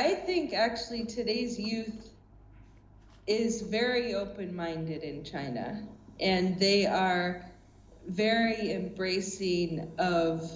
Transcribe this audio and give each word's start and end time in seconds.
I 0.00 0.14
think 0.14 0.54
actually 0.54 1.04
today's 1.04 1.58
youth 1.58 2.08
is 3.26 3.60
very 3.60 4.14
open 4.14 4.56
minded 4.56 5.02
in 5.02 5.24
China, 5.24 5.86
and 6.18 6.58
they 6.58 6.86
are 6.86 7.44
very 8.06 8.72
embracing 8.72 9.92
of 9.98 10.50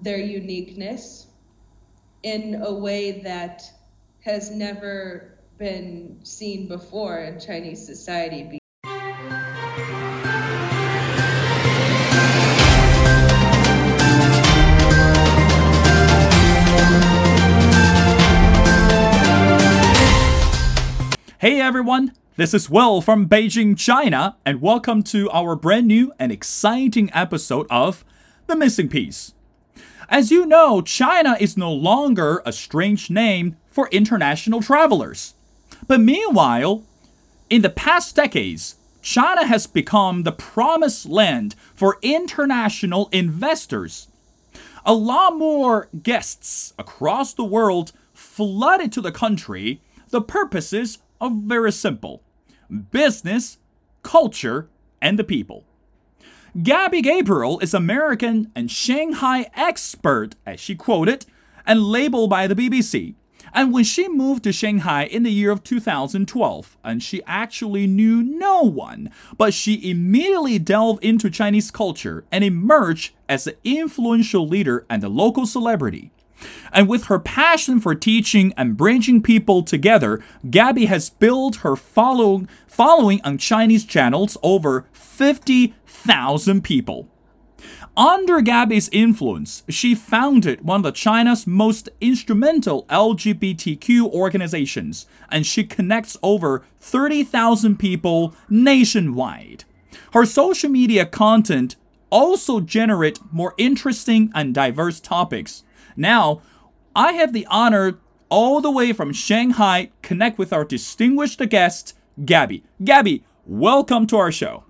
their 0.00 0.20
uniqueness 0.20 1.26
in 2.22 2.62
a 2.62 2.72
way 2.72 3.22
that 3.22 3.64
has 4.20 4.52
never 4.52 5.36
been 5.58 6.20
seen 6.22 6.68
before 6.68 7.18
in 7.18 7.40
Chinese 7.40 7.84
society. 7.84 8.60
Hey 21.38 21.60
everyone, 21.60 22.14
this 22.36 22.54
is 22.54 22.70
Will 22.70 23.02
from 23.02 23.28
Beijing, 23.28 23.76
China, 23.76 24.38
and 24.46 24.62
welcome 24.62 25.02
to 25.02 25.28
our 25.28 25.54
brand 25.54 25.86
new 25.86 26.10
and 26.18 26.32
exciting 26.32 27.10
episode 27.12 27.66
of 27.68 28.06
The 28.46 28.56
Missing 28.56 28.88
Piece. 28.88 29.34
As 30.08 30.30
you 30.30 30.46
know, 30.46 30.80
China 30.80 31.36
is 31.38 31.54
no 31.54 31.70
longer 31.70 32.40
a 32.46 32.54
strange 32.54 33.10
name 33.10 33.58
for 33.70 33.86
international 33.92 34.62
travelers. 34.62 35.34
But 35.86 36.00
meanwhile, 36.00 36.84
in 37.50 37.60
the 37.60 37.68
past 37.68 38.16
decades, 38.16 38.76
China 39.02 39.46
has 39.46 39.66
become 39.66 40.22
the 40.22 40.32
promised 40.32 41.04
land 41.04 41.54
for 41.74 41.98
international 42.00 43.10
investors. 43.12 44.08
A 44.86 44.94
lot 44.94 45.36
more 45.36 45.90
guests 46.02 46.72
across 46.78 47.34
the 47.34 47.44
world 47.44 47.92
flooded 48.14 48.90
to 48.92 49.02
the 49.02 49.12
country. 49.12 49.82
The 50.08 50.22
purposes 50.22 50.96
are 51.20 51.30
very 51.30 51.72
simple 51.72 52.22
business, 52.90 53.58
culture, 54.02 54.68
and 55.00 55.18
the 55.18 55.24
people. 55.24 55.64
Gabby 56.62 57.02
Gabriel 57.02 57.58
is 57.60 57.74
American 57.74 58.50
and 58.54 58.70
Shanghai 58.70 59.50
expert, 59.54 60.34
as 60.46 60.58
she 60.58 60.74
quoted, 60.74 61.26
and 61.66 61.82
labeled 61.82 62.30
by 62.30 62.46
the 62.46 62.54
BBC. 62.54 63.14
And 63.52 63.72
when 63.72 63.84
she 63.84 64.08
moved 64.08 64.44
to 64.44 64.52
Shanghai 64.52 65.04
in 65.04 65.22
the 65.22 65.30
year 65.30 65.50
of 65.50 65.62
2012, 65.62 66.76
and 66.82 67.02
she 67.02 67.22
actually 67.26 67.86
knew 67.86 68.22
no 68.22 68.62
one, 68.62 69.10
but 69.36 69.54
she 69.54 69.90
immediately 69.90 70.58
delved 70.58 71.04
into 71.04 71.30
Chinese 71.30 71.70
culture 71.70 72.24
and 72.32 72.42
emerged 72.42 73.12
as 73.28 73.46
an 73.46 73.54
influential 73.64 74.46
leader 74.46 74.84
and 74.90 75.04
a 75.04 75.08
local 75.08 75.46
celebrity. 75.46 76.10
And 76.72 76.88
with 76.88 77.04
her 77.04 77.18
passion 77.18 77.80
for 77.80 77.94
teaching 77.94 78.52
and 78.56 78.76
bringing 78.76 79.22
people 79.22 79.62
together, 79.62 80.22
Gabby 80.50 80.86
has 80.86 81.10
built 81.10 81.56
her 81.56 81.76
follow- 81.76 82.46
following 82.66 83.20
on 83.24 83.38
Chinese 83.38 83.84
channels 83.84 84.36
over 84.42 84.86
50,000 84.92 86.62
people. 86.62 87.08
Under 87.96 88.42
Gabby's 88.42 88.90
influence, 88.92 89.62
she 89.70 89.94
founded 89.94 90.60
one 90.60 90.84
of 90.84 90.94
China's 90.94 91.46
most 91.46 91.88
instrumental 92.00 92.84
LGBTQ 92.90 94.12
organizations, 94.12 95.06
and 95.30 95.46
she 95.46 95.64
connects 95.64 96.18
over 96.22 96.62
30,000 96.78 97.78
people 97.78 98.34
nationwide. 98.50 99.64
Her 100.12 100.26
social 100.26 100.68
media 100.68 101.06
content 101.06 101.76
also 102.10 102.60
generate 102.60 103.18
more 103.32 103.54
interesting 103.56 104.30
and 104.34 104.54
diverse 104.54 105.00
topics 105.00 105.64
now, 105.96 106.42
I 106.94 107.12
have 107.12 107.32
the 107.32 107.46
honor 107.50 107.98
all 108.28 108.60
the 108.60 108.70
way 108.70 108.92
from 108.92 109.12
Shanghai 109.12 109.90
connect 110.02 110.38
with 110.38 110.52
our 110.52 110.64
distinguished 110.64 111.46
guest, 111.48 111.94
Gabby. 112.24 112.64
Gabby, 112.82 113.24
welcome 113.46 114.06
to 114.08 114.16
our 114.16 114.32
show. 114.32 114.64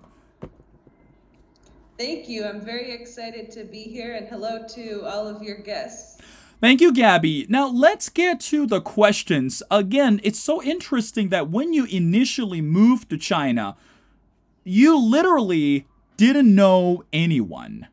Thank 1.97 2.29
you. 2.29 2.45
I'm 2.45 2.61
very 2.61 2.91
excited 2.91 3.49
to 3.51 3.63
be 3.63 3.81
here 3.81 4.15
and 4.15 4.27
hello 4.27 4.65
to 4.75 5.03
all 5.05 5.27
of 5.27 5.41
your 5.41 5.57
guests. 5.57 6.21
Thank 6.61 6.81
you, 6.81 6.91
Gabby. 6.91 7.45
Now, 7.49 7.67
let's 7.67 8.09
get 8.09 8.39
to 8.41 8.65
the 8.65 8.81
questions. 8.81 9.63
Again, 9.69 10.19
it's 10.23 10.39
so 10.39 10.61
interesting 10.61 11.29
that 11.29 11.49
when 11.49 11.73
you 11.73 11.85
initially 11.85 12.61
moved 12.61 13.09
to 13.09 13.17
China, 13.17 13.75
you 14.63 14.97
literally 14.99 15.87
didn't 16.17 16.53
know 16.53 17.03
anyone. 17.13 17.87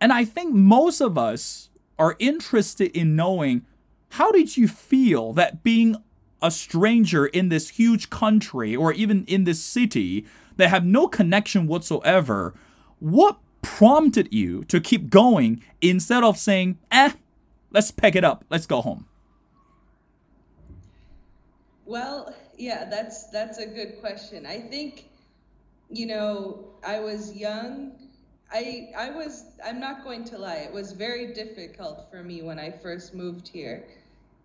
And 0.00 0.12
I 0.12 0.24
think 0.24 0.54
most 0.54 1.00
of 1.00 1.18
us 1.18 1.70
are 1.98 2.16
interested 2.18 2.96
in 2.96 3.16
knowing 3.16 3.64
how 4.10 4.30
did 4.30 4.56
you 4.56 4.68
feel 4.68 5.32
that 5.32 5.62
being 5.62 5.96
a 6.40 6.50
stranger 6.50 7.26
in 7.26 7.48
this 7.48 7.70
huge 7.70 8.10
country 8.10 8.76
or 8.76 8.92
even 8.92 9.24
in 9.24 9.44
this 9.44 9.60
city 9.62 10.26
that 10.56 10.68
have 10.68 10.84
no 10.84 11.08
connection 11.08 11.66
whatsoever, 11.66 12.54
what 13.00 13.38
prompted 13.62 14.32
you 14.32 14.62
to 14.64 14.80
keep 14.80 15.10
going 15.10 15.62
instead 15.80 16.22
of 16.22 16.36
saying, 16.36 16.78
eh, 16.92 17.12
let's 17.72 17.90
pack 17.90 18.14
it 18.14 18.24
up, 18.24 18.44
let's 18.50 18.66
go 18.66 18.82
home? 18.82 19.06
Well, 21.86 22.34
yeah, 22.56 22.84
that's 22.88 23.24
that's 23.30 23.58
a 23.58 23.66
good 23.66 24.00
question. 24.00 24.46
I 24.46 24.60
think, 24.60 25.08
you 25.90 26.06
know, 26.06 26.64
I 26.86 27.00
was 27.00 27.36
young 27.36 27.92
I 28.52 28.90
I 28.96 29.10
was 29.10 29.44
I'm 29.64 29.80
not 29.80 30.04
going 30.04 30.24
to 30.24 30.38
lie. 30.38 30.56
It 30.56 30.72
was 30.72 30.92
very 30.92 31.32
difficult 31.32 32.10
for 32.10 32.22
me 32.22 32.42
when 32.42 32.58
I 32.58 32.70
first 32.70 33.14
moved 33.14 33.48
here, 33.48 33.84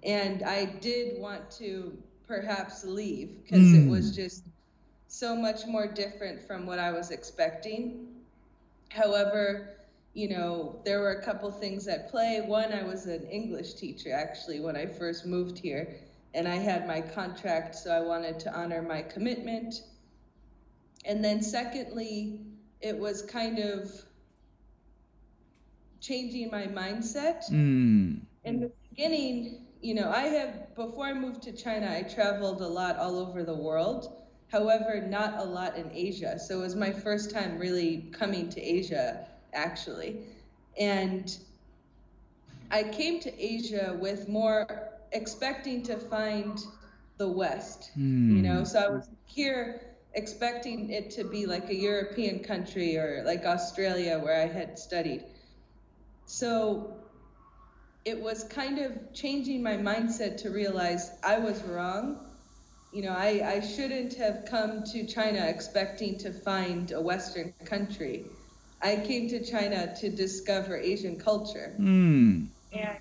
and 0.04 0.44
I 0.44 0.66
did 0.66 1.20
want 1.20 1.50
to 1.52 1.98
perhaps 2.28 2.84
leave 2.84 3.44
because 3.44 3.68
mm. 3.68 3.86
it 3.86 3.90
was 3.90 4.10
hmm. 4.10 4.16
just 4.16 4.44
so 5.08 5.36
much 5.36 5.66
more 5.66 5.88
different 5.88 6.46
from 6.46 6.66
what 6.66 6.78
I 6.78 6.92
was 6.92 7.10
expecting. 7.10 8.08
However, 8.90 9.80
you 10.14 10.30
know, 10.30 10.80
there 10.86 11.00
were 11.00 11.14
a 11.14 11.24
couple 11.24 11.52
things 11.52 11.88
at 11.88 12.10
play. 12.10 12.42
One, 12.46 12.72
I 12.72 12.84
was 12.84 13.08
an 13.08 13.28
English 13.28 13.74
teacher 13.76 14.12
actually 14.14 14.60
when 14.60 14.76
I 14.76 14.86
first 14.86 15.26
moved 15.26 15.58
here, 15.58 15.96
and 16.34 16.48
I 16.48 16.56
had 16.56 16.88
my 16.88 17.02
contract, 17.02 17.76
so 17.76 17.92
I 17.92 18.02
wanted 18.02 18.40
to 18.42 18.54
honor 18.54 18.82
my 18.82 19.02
commitment. 19.02 19.82
And 21.06 21.24
then, 21.24 21.42
secondly, 21.42 22.42
it 22.82 22.98
was 22.98 23.22
kind 23.22 23.60
of 23.60 23.92
changing 26.00 26.50
my 26.52 26.66
mindset. 26.66 27.50
Mm. 27.52 28.22
In 28.46 28.60
the 28.60 28.72
beginning, 28.90 29.66
you 29.82 29.94
know, 29.94 30.10
I 30.10 30.24
have, 30.24 30.76
before 30.76 31.06
I 31.06 31.14
moved 31.14 31.42
to 31.44 31.52
China, 31.52 31.92
I 31.92 32.04
traveled 32.04 32.62
a 32.62 32.68
lot 32.68 32.98
all 32.98 33.18
over 33.18 33.44
the 33.44 33.56
world. 33.56 34.24
However, 34.52 35.06
not 35.08 35.38
a 35.38 35.44
lot 35.44 35.78
in 35.78 35.92
Asia. 35.94 36.40
So 36.40 36.60
it 36.60 36.62
was 36.62 36.76
my 36.76 36.92
first 36.92 37.32
time 37.32 37.58
really 37.60 38.10
coming 38.12 38.50
to 38.50 38.62
Asia, 38.62 39.28
actually. 39.54 40.22
And 40.80 41.38
I 42.72 42.84
came 42.84 43.20
to 43.22 43.44
Asia 43.44 43.98
with 44.00 44.28
more 44.28 44.90
expecting 45.12 45.84
to 45.84 45.98
find 45.98 46.60
the 47.18 47.28
West, 47.28 47.92
mm. 47.98 48.38
you 48.38 48.42
know, 48.42 48.64
so 48.64 48.80
I 48.80 48.90
was 48.90 49.10
here 49.26 49.82
expecting 50.14 50.90
it 50.90 51.12
to 51.12 51.24
be 51.24 51.46
like 51.46 51.70
a 51.70 51.76
European 51.76 52.40
country 52.44 52.98
or 52.98 53.24
like 53.26 53.46
Australia 53.46 54.20
where 54.20 54.42
I 54.42 54.48
had 54.48 54.80
studied. 54.80 55.24
So 56.26 56.96
it 58.06 58.20
was 58.22 58.44
kind 58.46 58.80
of 58.80 59.14
changing 59.14 59.62
my 59.62 59.78
mindset 59.78 60.38
to 60.38 60.50
realize 60.50 61.12
I 61.24 61.40
was 61.40 61.62
wrong. 61.64 62.26
You 62.92 63.04
know, 63.04 63.12
I, 63.12 63.42
I 63.46 63.60
shouldn't 63.60 64.16
have 64.16 64.46
come 64.50 64.84
to 64.94 65.06
China 65.06 65.46
expecting 65.46 66.18
to 66.20 66.34
find 66.34 66.92
a 66.92 67.02
Western 67.02 67.54
country. 67.66 68.26
I 68.82 68.96
came 68.96 69.30
to 69.30 69.46
China 69.46 69.94
to 69.98 70.10
discover 70.10 70.76
Asian 70.76 71.20
culture. 71.20 71.76
Mm. 71.80 72.48
And 72.74 72.98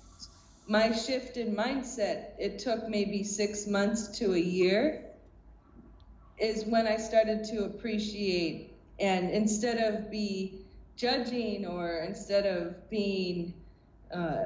my 0.67 0.91
shift 0.91 1.37
in 1.37 1.55
mindset, 1.55 2.33
it 2.37 2.59
took 2.59 2.87
maybe 2.87 3.23
six 3.23 3.65
months 3.65 4.19
to 4.19 4.33
a 4.33 4.39
year 4.39 5.08
is 6.39 6.65
when 6.65 6.87
I 6.87 6.97
started 6.97 7.43
to 7.45 7.65
appreciate 7.65 8.73
and 8.99 9.29
instead 9.29 9.77
of 9.77 10.09
be 10.09 10.61
judging 10.95 11.65
or 11.65 11.99
instead 11.99 12.45
of 12.45 12.89
being 12.89 13.53
uh, 14.13 14.43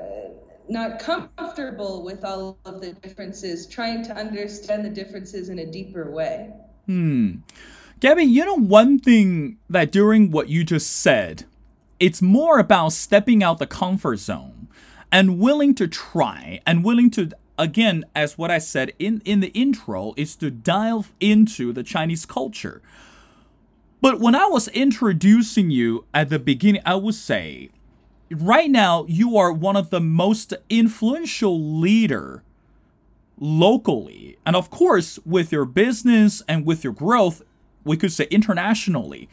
not 0.70 1.00
comfortable 1.00 2.04
with 2.04 2.24
all 2.24 2.58
of 2.66 2.82
the 2.82 2.94
differences, 2.94 3.68
trying 3.68 4.04
to 4.04 4.16
understand 4.16 4.86
the 4.86 4.90
differences 4.90 5.50
in 5.50 5.60
a 5.60 5.66
deeper 5.66 6.12
way. 6.12 6.52
Hmm. 6.86 7.38
Gabby, 8.00 8.24
you 8.24 8.46
know 8.46 8.56
one 8.56 9.00
thing 9.00 9.58
that 9.70 9.92
during 9.92 10.32
what 10.32 10.50
you 10.50 10.64
just 10.64 10.90
said, 10.90 11.46
it's 12.00 12.22
more 12.22 12.60
about 12.60 12.92
stepping 12.92 13.42
out 13.42 13.60
the 13.60 13.68
comfort 13.68 14.18
zone 14.18 14.68
and 15.12 15.40
willing 15.40 15.74
to 15.76 15.88
try 15.88 16.60
and 16.66 16.84
willing 16.84 17.10
to 17.12 17.30
again, 17.58 18.06
as 18.16 18.38
what 18.38 18.52
I 18.52 18.58
said 18.58 18.94
in, 19.00 19.22
in 19.26 19.40
the 19.40 19.50
intro, 19.50 20.14
is 20.18 20.36
to 20.38 20.52
dive 20.52 21.14
into 21.20 21.74
the 21.74 21.84
Chinese 21.84 22.26
culture. 22.26 22.82
But 24.02 24.20
when 24.20 24.36
I 24.36 24.46
was 24.48 24.68
introducing 24.70 25.72
you 25.72 26.06
at 26.14 26.30
the 26.30 26.40
beginning, 26.40 26.82
I 26.86 26.96
would 26.96 27.16
say, 27.16 27.70
right 28.30 28.70
now 28.70 29.06
you 29.08 29.38
are 29.38 29.54
one 29.54 29.76
of 29.76 29.92
the 29.92 30.02
most 30.02 30.54
influential 30.70 31.60
leader 31.80 32.44
locally. 33.40 34.38
And 34.46 34.56
of 34.56 34.70
course, 34.70 35.20
with 35.26 35.52
your 35.52 35.66
business 35.66 36.42
and 36.48 36.66
with 36.66 36.84
your 36.84 36.94
growth, 36.94 37.42
we 37.84 37.98
could 37.98 38.12
say 38.12 38.28
internationally. 38.30 39.30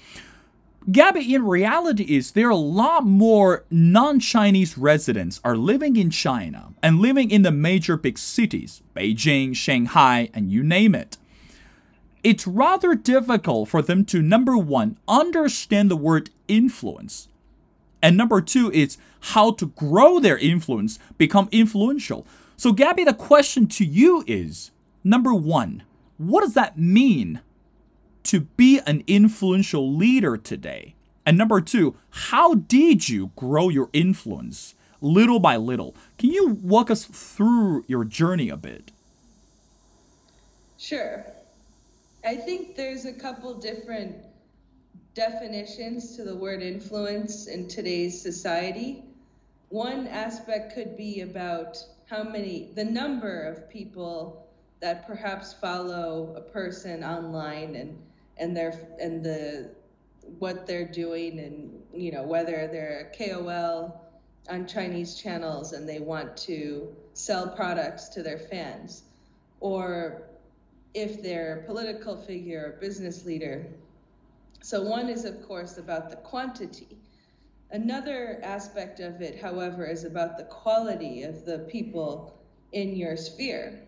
Gabby, 0.91 1.35
in 1.35 1.44
reality 1.44 2.05
is 2.05 2.32
there 2.32 2.49
are 2.49 2.50
a 2.50 2.56
lot 2.56 3.05
more 3.05 3.65
non-Chinese 3.71 4.79
residents 4.79 5.41
are 5.44 5.56
living 5.56 5.97
in 5.97 6.11
China 6.11 6.73
and 6.82 7.00
living 7.00 7.31
in 7.31 7.43
the 7.43 7.50
major 7.50 7.99
big 7.99 8.19
cities, 8.19 8.82
Beijing, 8.97 9.55
Shanghai, 9.55 10.31
and 10.32 10.50
you 10.50 10.62
name 10.62 10.94
it. 10.94 11.19
It's 12.25 12.47
rather 12.47 12.94
difficult 12.94 13.69
for 13.69 13.82
them 13.82 14.05
to 14.06 14.23
number 14.23 14.56
one 14.56 14.99
understand 15.06 15.91
the 15.91 15.97
word 15.97 16.31
influence. 16.49 17.29
And 18.03 18.17
number 18.17 18.41
two 18.41 18.71
is 18.73 18.97
how 19.21 19.53
to 19.53 19.67
grow 19.67 20.19
their 20.19 20.38
influence, 20.38 20.99
become 21.19 21.49
influential. 21.53 22.26
So 22.56 22.73
Gabby, 22.73 23.05
the 23.05 23.15
question 23.15 23.67
to 23.69 23.85
you 23.85 24.25
is 24.26 24.71
number 25.05 25.35
one, 25.35 25.83
what 26.17 26.41
does 26.41 26.55
that 26.55 26.79
mean 26.79 27.41
to 28.25 28.40
be 28.40 28.81
an 28.87 29.02
influential 29.06 29.94
leader 29.94 30.37
today? 30.37 30.94
And 31.26 31.37
number 31.37 31.61
two, 31.61 31.96
how 32.11 32.55
did 32.55 33.08
you 33.08 33.31
grow 33.37 33.69
your 33.69 33.90
influence 33.93 34.75
little 35.00 35.38
by 35.38 35.56
little? 35.56 35.94
Can 36.19 36.31
you 36.31 36.49
walk 36.62 36.90
us 36.90 37.05
through 37.05 37.84
your 37.87 38.05
journey 38.05 38.49
a 38.49 38.56
bit? 38.56 38.93
Sure. 40.78 41.25
I 42.25 42.37
think 42.37 42.76
there's 42.76 43.05
a 43.05 43.12
couple 43.12 43.55
different 43.55 44.17
definitions 45.14 46.16
to 46.16 46.25
the 46.25 46.34
word 46.34 46.62
influence 46.62 47.46
in 47.46 47.69
today's 47.69 48.20
society. 48.20 49.05
One 49.69 50.06
aspect 50.06 50.75
could 50.75 50.96
be 50.96 51.20
about 51.20 51.78
how 52.06 52.23
many, 52.23 52.70
the 52.75 52.84
number 52.84 53.43
of 53.43 53.70
people 53.70 54.46
that 54.81 55.06
perhaps 55.06 55.52
follow 55.52 56.34
a 56.37 56.40
person 56.40 57.05
online 57.05 57.76
and 57.76 57.96
and 58.40 58.56
their 58.56 58.75
and 59.00 59.22
the 59.25 59.70
what 60.38 60.66
they're 60.66 60.88
doing 60.88 61.38
and 61.38 61.82
you 61.92 62.10
know 62.10 62.22
whether 62.22 62.69
they're 62.72 63.12
a 63.12 63.16
KOL 63.16 64.00
on 64.48 64.66
Chinese 64.66 65.14
channels 65.14 65.72
and 65.72 65.88
they 65.88 66.00
want 66.00 66.37
to 66.37 66.88
sell 67.14 67.48
products 67.48 68.08
to 68.08 68.22
their 68.22 68.38
fans 68.38 69.04
or 69.60 70.22
if 70.94 71.22
they're 71.22 71.60
a 71.60 71.66
political 71.66 72.16
figure 72.16 72.75
or 72.75 72.81
business 72.81 73.25
leader. 73.25 73.66
So 74.62 74.82
one 74.82 75.08
is 75.08 75.25
of 75.25 75.46
course 75.46 75.78
about 75.78 76.10
the 76.10 76.16
quantity. 76.16 76.98
Another 77.70 78.40
aspect 78.42 78.98
of 78.98 79.22
it, 79.22 79.40
however, 79.40 79.87
is 79.87 80.04
about 80.04 80.37
the 80.37 80.44
quality 80.44 81.22
of 81.22 81.44
the 81.44 81.60
people 81.70 82.37
in 82.72 82.96
your 82.96 83.16
sphere, 83.16 83.81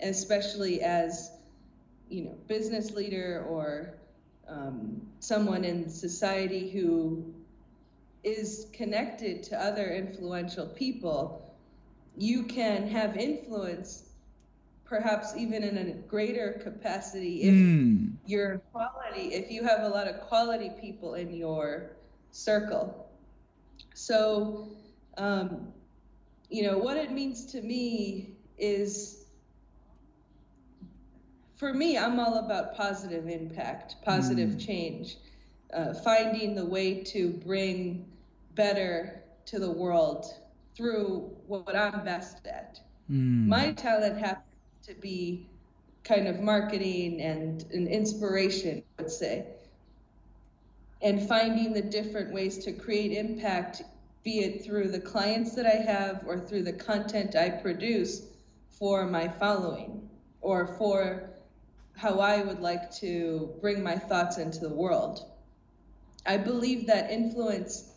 especially 0.00 0.82
as 0.82 1.30
you 2.10 2.24
know, 2.24 2.36
business 2.48 2.90
leader 2.90 3.46
or 3.48 3.94
um, 4.48 5.00
someone 5.20 5.64
in 5.64 5.88
society 5.88 6.68
who 6.68 7.24
is 8.24 8.66
connected 8.72 9.42
to 9.44 9.58
other 9.58 9.90
influential 9.90 10.66
people, 10.66 11.54
you 12.16 12.42
can 12.42 12.86
have 12.88 13.16
influence 13.16 14.10
perhaps 14.84 15.36
even 15.36 15.62
in 15.62 15.78
a 15.78 15.92
greater 16.08 16.60
capacity 16.64 17.42
if 17.42 17.54
mm. 17.54 18.10
your 18.26 18.58
quality 18.72 19.32
if 19.32 19.48
you 19.48 19.62
have 19.62 19.82
a 19.82 19.88
lot 19.88 20.08
of 20.08 20.20
quality 20.22 20.68
people 20.80 21.14
in 21.14 21.32
your 21.32 21.92
circle 22.32 23.08
so 23.94 24.68
um, 25.16 25.68
you 26.48 26.64
know 26.64 26.76
what 26.76 26.96
it 26.96 27.12
means 27.12 27.46
to 27.46 27.62
me 27.62 28.34
is 28.58 29.19
for 31.60 31.74
me, 31.74 31.98
I'm 31.98 32.18
all 32.18 32.38
about 32.38 32.74
positive 32.74 33.28
impact, 33.28 33.96
positive 34.02 34.52
mm. 34.52 34.66
change, 34.66 35.18
uh, 35.74 35.92
finding 35.92 36.54
the 36.54 36.64
way 36.64 37.02
to 37.04 37.32
bring 37.32 38.06
better 38.54 39.22
to 39.44 39.58
the 39.58 39.70
world 39.70 40.24
through 40.74 41.30
what 41.46 41.76
I'm 41.76 42.02
best 42.02 42.46
at. 42.46 42.80
Mm. 43.10 43.46
My 43.46 43.72
talent 43.72 44.18
happens 44.18 44.46
to 44.86 44.94
be 44.94 45.50
kind 46.02 46.28
of 46.28 46.40
marketing 46.40 47.20
and 47.20 47.62
an 47.74 47.86
inspiration, 47.88 48.82
I 48.98 49.02
would 49.02 49.12
say, 49.12 49.44
and 51.02 51.28
finding 51.28 51.74
the 51.74 51.82
different 51.82 52.32
ways 52.32 52.56
to 52.64 52.72
create 52.72 53.12
impact, 53.12 53.82
be 54.24 54.38
it 54.38 54.64
through 54.64 54.92
the 54.92 55.00
clients 55.00 55.54
that 55.56 55.66
I 55.66 55.82
have 55.82 56.22
or 56.26 56.38
through 56.38 56.62
the 56.62 56.72
content 56.72 57.36
I 57.36 57.50
produce 57.50 58.22
for 58.70 59.04
my 59.04 59.28
following 59.28 60.08
or 60.40 60.66
for 60.78 61.29
how 62.00 62.18
I 62.18 62.42
would 62.42 62.60
like 62.60 62.90
to 62.96 63.50
bring 63.60 63.82
my 63.82 63.94
thoughts 63.96 64.38
into 64.38 64.60
the 64.60 64.70
world. 64.70 65.26
I 66.24 66.38
believe 66.38 66.86
that 66.86 67.10
influence 67.10 67.92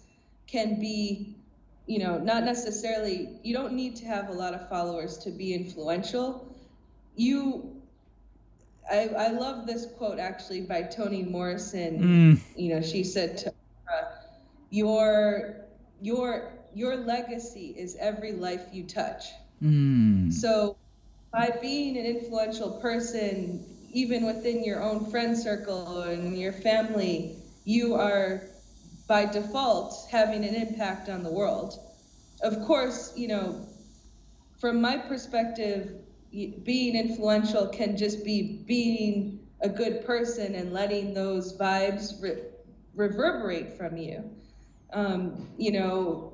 can 0.46 0.78
be, 0.78 1.38
you 1.88 2.00
know, 2.00 2.18
not 2.18 2.44
necessarily, 2.44 3.30
you 3.44 3.54
don't 3.54 3.74
need 3.74 3.96
to 3.98 4.06
have 4.06 4.28
a 4.28 4.34
lot 4.34 4.54
of 4.54 4.68
followers 4.68 5.18
to 5.20 5.32
be 5.32 5.54
influential. 5.54 6.54
You, 7.16 7.82
I, 8.92 9.08
I 9.08 9.28
love 9.30 9.66
this 9.66 9.86
quote 9.98 10.20
actually 10.20 10.62
by 10.62 10.84
Toni 10.84 11.24
Morrison. 11.24 12.00
Mm. 12.04 12.40
You 12.58 12.76
know, 12.76 12.82
she 12.82 13.06
said 13.06 13.38
to 13.38 13.54
your, 14.70 15.56
your, 16.02 16.52
your 16.76 16.98
legacy 16.98 17.74
is 17.78 17.96
every 18.02 18.34
life 18.34 18.66
you 18.74 18.84
touch. 18.84 19.28
Mm. 19.64 20.34
So 20.34 20.76
by 21.32 21.58
being 21.62 21.98
an 21.98 22.06
influential 22.06 22.72
person, 22.82 23.66
even 23.94 24.26
within 24.26 24.64
your 24.64 24.82
own 24.82 25.06
friend 25.10 25.38
circle 25.38 26.02
and 26.02 26.38
your 26.38 26.52
family, 26.52 27.38
you 27.64 27.94
are 27.94 28.50
by 29.08 29.26
default 29.26 30.08
having 30.12 30.44
an 30.44 30.56
impact 30.56 31.10
on 31.10 31.24
the 31.24 31.32
world. 31.32 31.80
Of 32.42 32.66
course, 32.66 33.14
you 33.16 33.28
know, 33.28 33.68
from 34.60 34.82
my 34.82 34.98
perspective, 34.98 35.92
being 36.32 36.96
influential 36.96 37.68
can 37.68 37.96
just 37.96 38.26
be 38.26 38.64
being 38.66 39.40
a 39.62 39.70
good 39.70 40.06
person 40.06 40.56
and 40.56 40.74
letting 40.74 41.14
those 41.14 41.58
vibes 41.58 42.22
re- 42.22 42.44
reverberate 42.96 43.78
from 43.78 43.98
you. 43.98 44.24
Um, 44.92 45.48
you 45.58 45.72
know, 45.72 46.34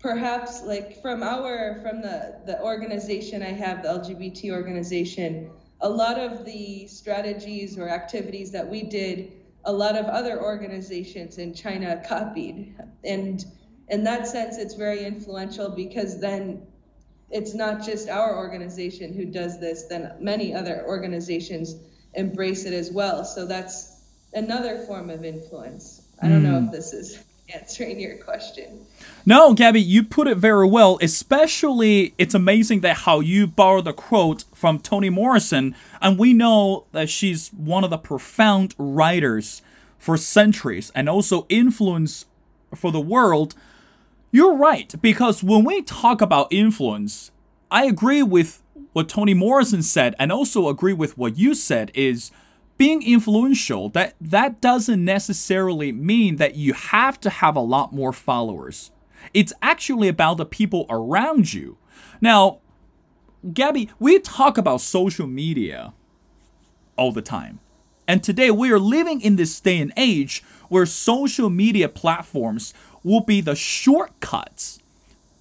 perhaps 0.00 0.62
like 0.62 1.00
from 1.02 1.22
our 1.22 1.80
from 1.82 2.00
the 2.00 2.40
the 2.46 2.60
organization 2.62 3.42
I 3.42 3.52
have, 3.52 3.82
the 3.82 3.88
LGBT 3.88 4.52
organization 4.52 5.50
a 5.80 5.88
lot 5.88 6.18
of 6.18 6.44
the 6.44 6.86
strategies 6.88 7.78
or 7.78 7.88
activities 7.88 8.50
that 8.52 8.68
we 8.68 8.82
did, 8.82 9.32
a 9.64 9.72
lot 9.72 9.96
of 9.96 10.06
other 10.06 10.42
organizations 10.42 11.38
in 11.38 11.54
China 11.54 12.02
copied. 12.06 12.74
And 13.04 13.44
in 13.88 14.04
that 14.04 14.26
sense, 14.26 14.58
it's 14.58 14.74
very 14.74 15.04
influential 15.04 15.70
because 15.70 16.20
then 16.20 16.66
it's 17.30 17.54
not 17.54 17.84
just 17.84 18.08
our 18.08 18.36
organization 18.36 19.12
who 19.12 19.26
does 19.26 19.60
this, 19.60 19.84
then 19.84 20.12
many 20.20 20.54
other 20.54 20.84
organizations 20.86 21.76
embrace 22.14 22.64
it 22.64 22.72
as 22.72 22.90
well. 22.90 23.24
So 23.24 23.46
that's 23.46 24.00
another 24.32 24.78
form 24.78 25.10
of 25.10 25.24
influence. 25.24 26.02
I 26.20 26.28
don't 26.28 26.42
mm. 26.42 26.50
know 26.50 26.58
if 26.58 26.64
hmm. 26.64 26.70
this 26.70 26.92
is 26.92 27.24
answering 27.54 27.98
your 27.98 28.16
question. 28.16 28.86
No, 29.24 29.54
Gabby, 29.54 29.80
you 29.80 30.02
put 30.02 30.28
it 30.28 30.36
very 30.36 30.66
well. 30.66 30.98
Especially, 31.00 32.14
it's 32.18 32.34
amazing 32.34 32.80
that 32.80 32.98
how 32.98 33.20
you 33.20 33.46
borrow 33.46 33.80
the 33.80 33.92
quote 33.92 34.44
from 34.54 34.78
Toni 34.78 35.10
Morrison, 35.10 35.74
and 36.00 36.18
we 36.18 36.32
know 36.34 36.86
that 36.92 37.08
she's 37.08 37.48
one 37.50 37.84
of 37.84 37.90
the 37.90 37.98
profound 37.98 38.74
writers 38.78 39.62
for 39.98 40.16
centuries 40.16 40.92
and 40.94 41.08
also 41.08 41.46
influence 41.48 42.26
for 42.74 42.92
the 42.92 43.00
world. 43.00 43.54
You're 44.30 44.56
right, 44.56 44.94
because 45.00 45.42
when 45.42 45.64
we 45.64 45.82
talk 45.82 46.20
about 46.20 46.52
influence, 46.52 47.30
I 47.70 47.84
agree 47.86 48.22
with 48.22 48.62
what 48.92 49.08
Toni 49.08 49.34
Morrison 49.34 49.82
said, 49.82 50.14
and 50.18 50.30
also 50.30 50.68
agree 50.68 50.92
with 50.92 51.16
what 51.16 51.38
you 51.38 51.54
said 51.54 51.90
is 51.94 52.30
being 52.78 53.02
influential, 53.02 53.88
that, 53.90 54.14
that 54.20 54.60
doesn't 54.60 55.04
necessarily 55.04 55.92
mean 55.92 56.36
that 56.36 56.54
you 56.54 56.72
have 56.72 57.20
to 57.20 57.30
have 57.30 57.56
a 57.56 57.60
lot 57.60 57.92
more 57.92 58.12
followers. 58.12 58.92
It's 59.34 59.52
actually 59.60 60.08
about 60.08 60.36
the 60.36 60.46
people 60.46 60.86
around 60.88 61.52
you. 61.52 61.76
Now, 62.20 62.60
Gabby, 63.52 63.90
we 63.98 64.18
talk 64.20 64.56
about 64.56 64.80
social 64.80 65.26
media 65.26 65.92
all 66.96 67.12
the 67.12 67.22
time. 67.22 67.60
And 68.06 68.22
today 68.22 68.50
we 68.50 68.72
are 68.72 68.78
living 68.78 69.20
in 69.20 69.36
this 69.36 69.60
day 69.60 69.78
and 69.78 69.92
age 69.96 70.42
where 70.68 70.86
social 70.86 71.50
media 71.50 71.88
platforms 71.88 72.72
will 73.02 73.20
be 73.20 73.40
the 73.40 73.54
shortcuts 73.54 74.80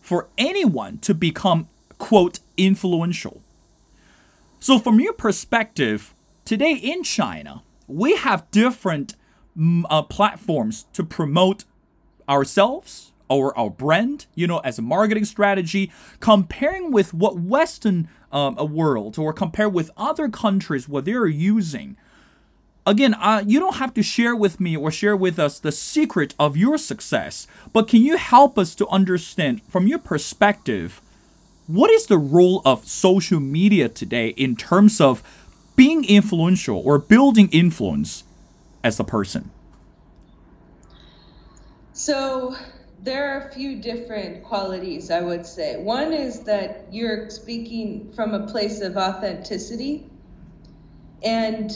for 0.02 0.28
anyone 0.38 0.98
to 1.00 1.14
become, 1.14 1.68
quote, 1.98 2.40
influential. 2.58 3.42
So, 4.60 4.80
from 4.80 5.00
your 5.00 5.14
perspective, 5.14 6.14
Today 6.48 6.76
in 6.76 7.04
China, 7.04 7.62
we 7.90 8.16
have 8.16 8.50
different 8.52 9.16
mm, 9.60 9.84
uh, 9.90 10.02
platforms 10.04 10.86
to 10.94 11.04
promote 11.04 11.66
ourselves, 12.30 13.12
or 13.28 13.58
our 13.60 13.70
brand, 13.70 14.28
you 14.34 14.48
know, 14.48 14.60
as 14.60 14.80
a 14.80 14.82
marketing 14.82 15.26
strategy, 15.26 15.92
comparing 16.22 16.90
with 16.90 17.14
what 17.14 17.38
Western 17.38 18.08
um, 18.32 18.56
world 18.74 19.20
or 19.20 19.34
compare 19.34 19.68
with 19.68 19.92
other 19.98 20.30
countries 20.30 20.88
what 20.88 21.04
they're 21.04 21.26
using. 21.26 21.98
Again, 22.86 23.16
uh, 23.16 23.44
you 23.46 23.60
don't 23.60 23.76
have 23.76 23.94
to 23.96 24.02
share 24.02 24.34
with 24.34 24.62
me 24.62 24.78
or 24.78 24.90
share 24.90 25.18
with 25.18 25.38
us 25.38 25.60
the 25.60 25.74
secret 25.74 26.34
of 26.40 26.56
your 26.56 26.78
success, 26.78 27.46
but 27.74 27.90
can 27.90 28.02
you 28.04 28.16
help 28.16 28.58
us 28.58 28.74
to 28.76 28.88
understand 28.88 29.62
from 29.64 29.86
your 29.86 30.00
perspective 30.00 31.02
what 31.68 31.92
is 31.92 32.06
the 32.06 32.18
role 32.18 32.62
of 32.64 32.88
social 32.88 33.42
media 33.42 33.90
today 33.90 34.30
in 34.30 34.56
terms 34.56 35.02
of 35.02 35.22
being 35.78 36.04
influential 36.04 36.82
or 36.84 37.00
building 37.00 37.48
influence 37.54 38.26
as 38.84 39.00
a 39.00 39.06
person? 39.06 39.50
So, 41.94 42.56
there 43.02 43.32
are 43.32 43.48
a 43.48 43.54
few 43.54 43.82
different 43.82 44.44
qualities, 44.44 45.10
I 45.12 45.22
would 45.22 45.46
say. 45.46 45.78
One 45.78 46.12
is 46.12 46.42
that 46.42 46.88
you're 46.92 47.30
speaking 47.30 48.12
from 48.14 48.34
a 48.34 48.48
place 48.48 48.82
of 48.82 48.98
authenticity. 48.98 50.10
And 51.24 51.72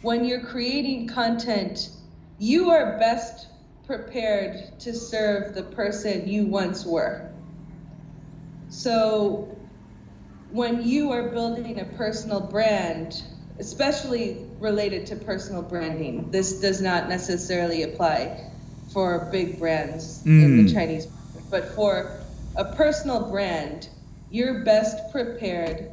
when 0.00 0.24
you're 0.24 0.44
creating 0.44 1.08
content, 1.08 1.90
you 2.38 2.70
are 2.70 2.98
best 2.98 3.48
prepared 3.86 4.80
to 4.80 4.94
serve 4.94 5.54
the 5.54 5.62
person 5.62 6.26
you 6.26 6.46
once 6.46 6.84
were. 6.84 7.30
So 8.68 9.56
when 10.50 10.82
you 10.82 11.12
are 11.12 11.28
building 11.28 11.80
a 11.80 11.84
personal 11.84 12.40
brand, 12.40 13.22
especially 13.58 14.44
related 14.58 15.06
to 15.06 15.16
personal 15.16 15.62
branding, 15.62 16.30
this 16.30 16.60
does 16.60 16.80
not 16.80 17.08
necessarily 17.08 17.82
apply 17.82 18.50
for 18.92 19.28
big 19.32 19.58
brands 19.58 20.22
mm. 20.22 20.42
in 20.42 20.64
the 20.64 20.70
mm. 20.70 20.74
Chinese 20.74 21.06
market, 21.06 21.50
but 21.50 21.74
for 21.74 22.20
a 22.56 22.64
personal 22.64 23.30
brand, 23.30 23.88
you're 24.30 24.64
best 24.64 25.12
prepared. 25.12 25.90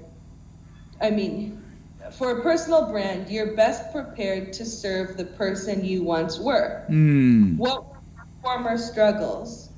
I 1.02 1.10
mean, 1.10 1.64
for 2.18 2.40
a 2.40 2.42
personal 2.42 2.90
brand, 2.90 3.30
you're 3.30 3.56
best 3.56 3.92
prepared 3.92 4.54
to 4.54 4.66
serve 4.66 5.18
the 5.18 5.26
person 5.26 5.86
you 5.86 6.04
once 6.04 6.40
were. 6.40 6.86
Mm. 6.90 7.58
What 7.58 7.86
were 7.86 7.96
former 8.42 8.78
struggles? 8.78 9.69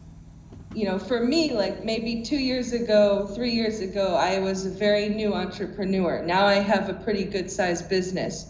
You 0.74 0.86
know, 0.86 0.98
for 0.98 1.24
me, 1.24 1.54
like 1.54 1.84
maybe 1.84 2.24
two 2.24 2.38
years 2.38 2.72
ago, 2.74 3.28
three 3.36 3.52
years 3.52 3.82
ago, 3.82 4.16
I 4.16 4.40
was 4.40 4.66
a 4.66 4.70
very 4.70 5.10
new 5.10 5.34
entrepreneur. 5.34 6.24
Now 6.24 6.46
I 6.46 6.56
have 6.56 6.90
a 6.90 6.94
pretty 6.94 7.26
good 7.26 7.52
sized 7.52 7.90
business. 7.90 8.48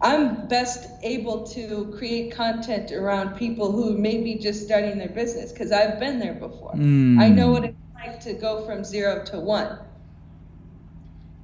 I'm 0.00 0.46
best 0.46 0.88
able 1.02 1.46
to 1.48 1.94
create 1.96 2.34
content 2.34 2.92
around 2.92 3.36
people 3.36 3.72
who 3.72 3.96
may 3.96 4.22
be 4.22 4.36
just 4.36 4.64
starting 4.64 4.98
their 4.98 5.08
business 5.08 5.52
because 5.52 5.72
I've 5.72 5.98
been 5.98 6.18
there 6.18 6.34
before. 6.34 6.74
Mm. 6.74 7.18
I 7.18 7.28
know 7.28 7.50
what 7.50 7.64
it's 7.64 7.76
like 7.94 8.20
to 8.20 8.34
go 8.34 8.64
from 8.66 8.84
zero 8.84 9.24
to 9.26 9.40
one. 9.40 9.78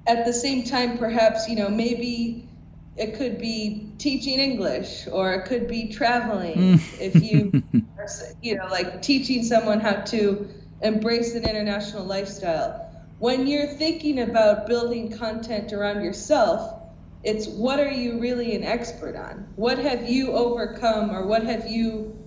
At 0.07 0.27
the 0.27 0.33
same 0.33 0.65
time, 0.65 0.99
perhaps, 0.99 1.49
you 1.49 1.57
know, 1.57 1.69
maybe 1.69 2.49
it 2.97 3.15
could 3.17 3.39
be 3.39 3.91
teaching 3.99 4.39
English 4.39 5.09
or 5.11 5.33
it 5.35 5.47
could 5.47 5.67
be 5.67 5.89
traveling. 5.89 6.57
Mm. 6.57 7.01
if 7.01 7.15
you, 7.23 7.63
you 8.43 8.57
know, 8.57 8.67
like 8.67 9.03
teaching 9.03 9.43
someone 9.43 9.81
how 9.81 10.03
to 10.03 10.49
embrace 10.83 11.35
an 11.35 11.49
international 11.49 12.05
lifestyle. 12.05 12.89
When 13.19 13.47
you're 13.47 13.69
thinking 13.69 14.21
about 14.21 14.67
building 14.67 15.17
content 15.17 15.73
around 15.73 16.03
yourself, 16.03 16.81
it's 17.23 17.47
what 17.47 17.79
are 17.79 17.91
you 17.91 18.19
really 18.19 18.57
an 18.57 18.65
expert 18.65 19.15
on? 19.15 19.47
What 19.55 19.79
have 19.79 20.11
you 20.11 20.33
overcome 20.33 21.11
or 21.11 21.27
what 21.27 21.45
have 21.45 21.69
you 21.69 22.19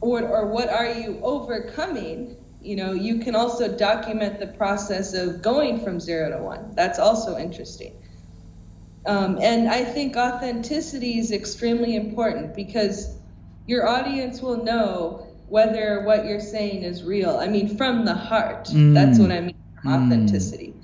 or, 0.00 0.22
or 0.22 0.46
what 0.46 0.68
are 0.68 0.92
you 0.92 1.18
overcoming? 1.22 2.36
You 2.60 2.76
know, 2.76 2.92
you 2.92 3.18
can 3.18 3.34
also 3.34 3.76
document 3.76 4.38
the 4.38 4.48
process 4.48 5.14
of 5.14 5.42
going 5.42 5.82
from 5.82 5.98
zero 5.98 6.36
to 6.36 6.44
one. 6.44 6.74
That's 6.74 6.98
also 6.98 7.38
interesting. 7.38 7.96
Um, 9.04 9.38
and 9.40 9.68
I 9.68 9.84
think 9.84 10.16
authenticity 10.16 11.18
is 11.18 11.32
extremely 11.32 11.96
important 11.96 12.54
because 12.54 13.16
your 13.66 13.88
audience 13.88 14.40
will 14.40 14.62
know 14.62 15.26
whether 15.48 16.02
what 16.04 16.24
you're 16.24 16.40
saying 16.40 16.82
is 16.82 17.02
real. 17.02 17.36
I 17.36 17.48
mean, 17.48 17.76
from 17.76 18.04
the 18.04 18.14
heart. 18.14 18.66
Mm. 18.68 18.94
That's 18.94 19.18
what 19.18 19.32
I 19.32 19.40
mean 19.40 19.56
mm. 19.84 20.06
authenticity. 20.06 20.74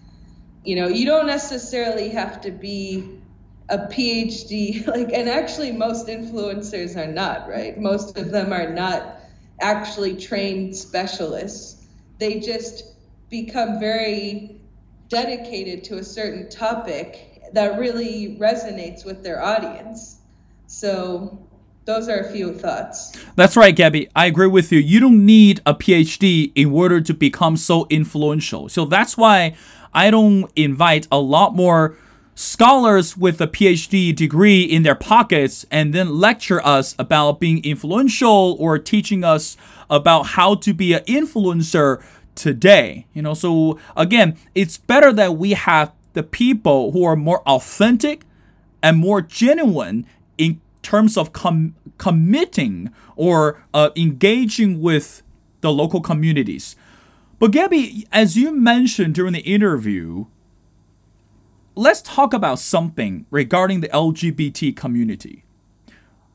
You 0.64 0.76
know, 0.76 0.88
you 0.88 1.06
don't 1.06 1.26
necessarily 1.26 2.10
have 2.10 2.40
to 2.42 2.50
be 2.50 3.20
a 3.68 3.78
PhD, 3.78 4.86
like, 4.94 5.12
and 5.12 5.28
actually, 5.28 5.72
most 5.72 6.06
influencers 6.06 6.96
are 6.96 7.10
not, 7.10 7.48
right? 7.48 7.78
Most 7.78 8.18
of 8.18 8.30
them 8.30 8.52
are 8.52 8.72
not 8.72 9.20
actually 9.60 10.16
trained 10.16 10.76
specialists. 10.76 11.86
They 12.18 12.40
just 12.40 12.84
become 13.30 13.78
very 13.78 14.60
dedicated 15.08 15.84
to 15.84 15.98
a 15.98 16.04
certain 16.04 16.50
topic 16.50 17.27
that 17.52 17.78
really 17.78 18.36
resonates 18.40 19.04
with 19.04 19.22
their 19.22 19.42
audience. 19.42 20.18
So 20.66 21.38
those 21.84 22.08
are 22.08 22.18
a 22.18 22.30
few 22.30 22.52
thoughts. 22.52 23.12
That's 23.34 23.56
right, 23.56 23.74
Gabby. 23.74 24.10
I 24.14 24.26
agree 24.26 24.46
with 24.46 24.70
you. 24.70 24.78
You 24.78 25.00
don't 25.00 25.24
need 25.24 25.60
a 25.64 25.74
PhD 25.74 26.52
in 26.54 26.70
order 26.72 27.00
to 27.00 27.14
become 27.14 27.56
so 27.56 27.86
influential. 27.88 28.68
So 28.68 28.84
that's 28.84 29.16
why 29.16 29.56
I 29.94 30.10
don't 30.10 30.50
invite 30.54 31.08
a 31.10 31.18
lot 31.18 31.54
more 31.54 31.96
scholars 32.34 33.16
with 33.16 33.40
a 33.40 33.48
PhD 33.48 34.14
degree 34.14 34.62
in 34.62 34.82
their 34.82 34.94
pockets 34.94 35.66
and 35.70 35.92
then 35.92 36.20
lecture 36.20 36.64
us 36.64 36.94
about 36.98 37.40
being 37.40 37.64
influential 37.64 38.56
or 38.60 38.78
teaching 38.78 39.24
us 39.24 39.56
about 39.90 40.22
how 40.24 40.54
to 40.54 40.72
be 40.72 40.92
an 40.92 41.02
influencer 41.04 42.00
today. 42.34 43.06
You 43.12 43.22
know, 43.22 43.34
so 43.34 43.78
again, 43.96 44.36
it's 44.54 44.78
better 44.78 45.12
that 45.14 45.36
we 45.36 45.52
have 45.52 45.92
the 46.18 46.22
people 46.24 46.90
who 46.90 47.04
are 47.04 47.14
more 47.14 47.42
authentic 47.46 48.24
and 48.82 48.96
more 48.96 49.22
genuine 49.22 50.04
in 50.36 50.60
terms 50.82 51.16
of 51.16 51.32
com- 51.32 51.76
committing 51.96 52.92
or 53.14 53.62
uh, 53.72 53.90
engaging 53.94 54.80
with 54.80 55.22
the 55.60 55.70
local 55.70 56.00
communities. 56.00 56.74
But 57.38 57.52
Gabby, 57.52 58.08
as 58.10 58.36
you 58.36 58.50
mentioned 58.50 59.14
during 59.14 59.32
the 59.32 59.42
interview, 59.42 60.26
let's 61.76 62.02
talk 62.02 62.34
about 62.34 62.58
something 62.58 63.24
regarding 63.30 63.80
the 63.80 63.88
LGBT 63.90 64.74
community. 64.74 65.44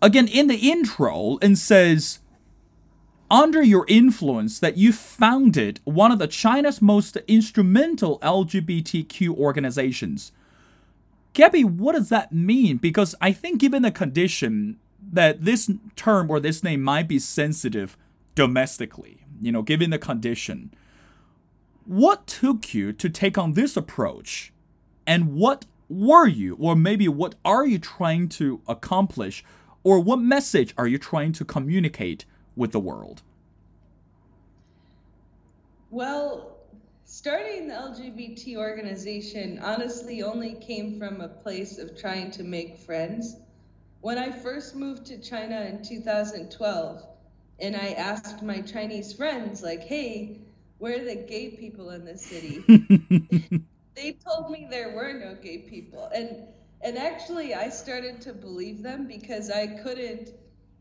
Again, 0.02 0.30
in 0.30 0.48
the 0.48 0.72
intro, 0.72 1.40
and 1.42 1.58
says 1.58 2.20
under 3.34 3.63
your 3.63 3.84
influence 3.88 4.60
that 4.60 4.78
you 4.78 4.94
founded 4.94 5.80
one 5.86 6.12
of 6.12 6.20
the 6.20 6.28
China's 6.28 6.84
most 6.84 7.18
instrumental 7.28 8.20
LGBTQ 8.20 9.36
organizations. 9.36 10.32
Gabby, 11.34 11.63
what 11.63 11.94
does 11.96 12.10
that 12.10 12.32
mean? 12.32 12.78
Because 12.78 13.16
I 13.20 13.32
think 13.32 13.60
given 13.60 13.82
the 13.82 13.90
condition 13.90 14.78
that 15.12 15.46
this 15.46 15.68
term 15.96 16.30
or 16.30 16.40
this 16.40 16.63
name 16.63 16.84
might 16.84 17.08
be 17.08 17.18
sensitive 17.18 17.98
domestically, 18.36 19.25
you 19.42 19.52
know, 19.52 19.63
given 19.63 19.90
the 19.90 19.98
condition, 19.98 20.72
what 21.86 22.28
took 22.28 22.75
you 22.75 22.94
to 22.94 23.10
take 23.10 23.36
on 23.36 23.54
this 23.54 23.75
approach? 23.75 24.54
And 25.08 25.34
what 25.34 25.66
were 25.90 26.28
you, 26.28 26.56
or 26.60 26.75
maybe 26.75 27.08
what 27.08 27.34
are 27.44 27.66
you 27.66 27.80
trying 27.80 28.30
to 28.30 28.62
accomplish, 28.68 29.44
or 29.84 30.00
what 30.00 30.20
message 30.20 30.75
are 30.78 30.88
you 30.88 31.00
trying 31.00 31.32
to 31.34 31.44
communicate 31.44 32.25
with 32.56 32.72
the 32.72 32.80
world? 32.80 33.22
Well, 35.90 36.58
starting 37.06 37.68
the 37.68 37.76
LGBT 37.76 38.56
organization 38.58 39.60
honestly 39.60 40.24
only 40.24 40.56
came 40.56 40.98
from 40.98 41.22
a 41.22 41.28
place 41.28 41.78
of 41.78 41.98
trying 42.00 42.32
to 42.32 42.44
make 42.44 42.78
friends. 42.78 43.36
When 44.02 44.18
I 44.18 44.32
first 44.32 44.76
moved 44.76 45.06
to 45.08 45.20
China 45.20 45.62
in 45.62 45.84
2012, 45.84 47.06
and 47.60 47.76
I 47.76 47.92
asked 47.92 48.42
my 48.42 48.62
Chinese 48.62 49.14
friends, 49.14 49.62
like, 49.62 49.84
hey, 49.84 50.42
where 50.80 51.00
are 51.00 51.06
the 51.06 51.16
gay 51.16 51.50
people 51.52 51.92
in 51.92 52.04
this 52.04 52.22
city? 52.22 52.64
they 53.96 54.18
told 54.28 54.52
me 54.52 54.68
there 54.70 54.96
were 54.96 55.14
no 55.14 55.36
gay 55.36 55.60
people. 55.60 56.10
And 56.14 56.48
and 56.82 56.98
actually 56.98 57.54
I 57.54 57.70
started 57.70 58.20
to 58.22 58.34
believe 58.34 58.84
them 58.84 59.08
because 59.08 59.50
I 59.50 59.68
couldn't 59.68 60.32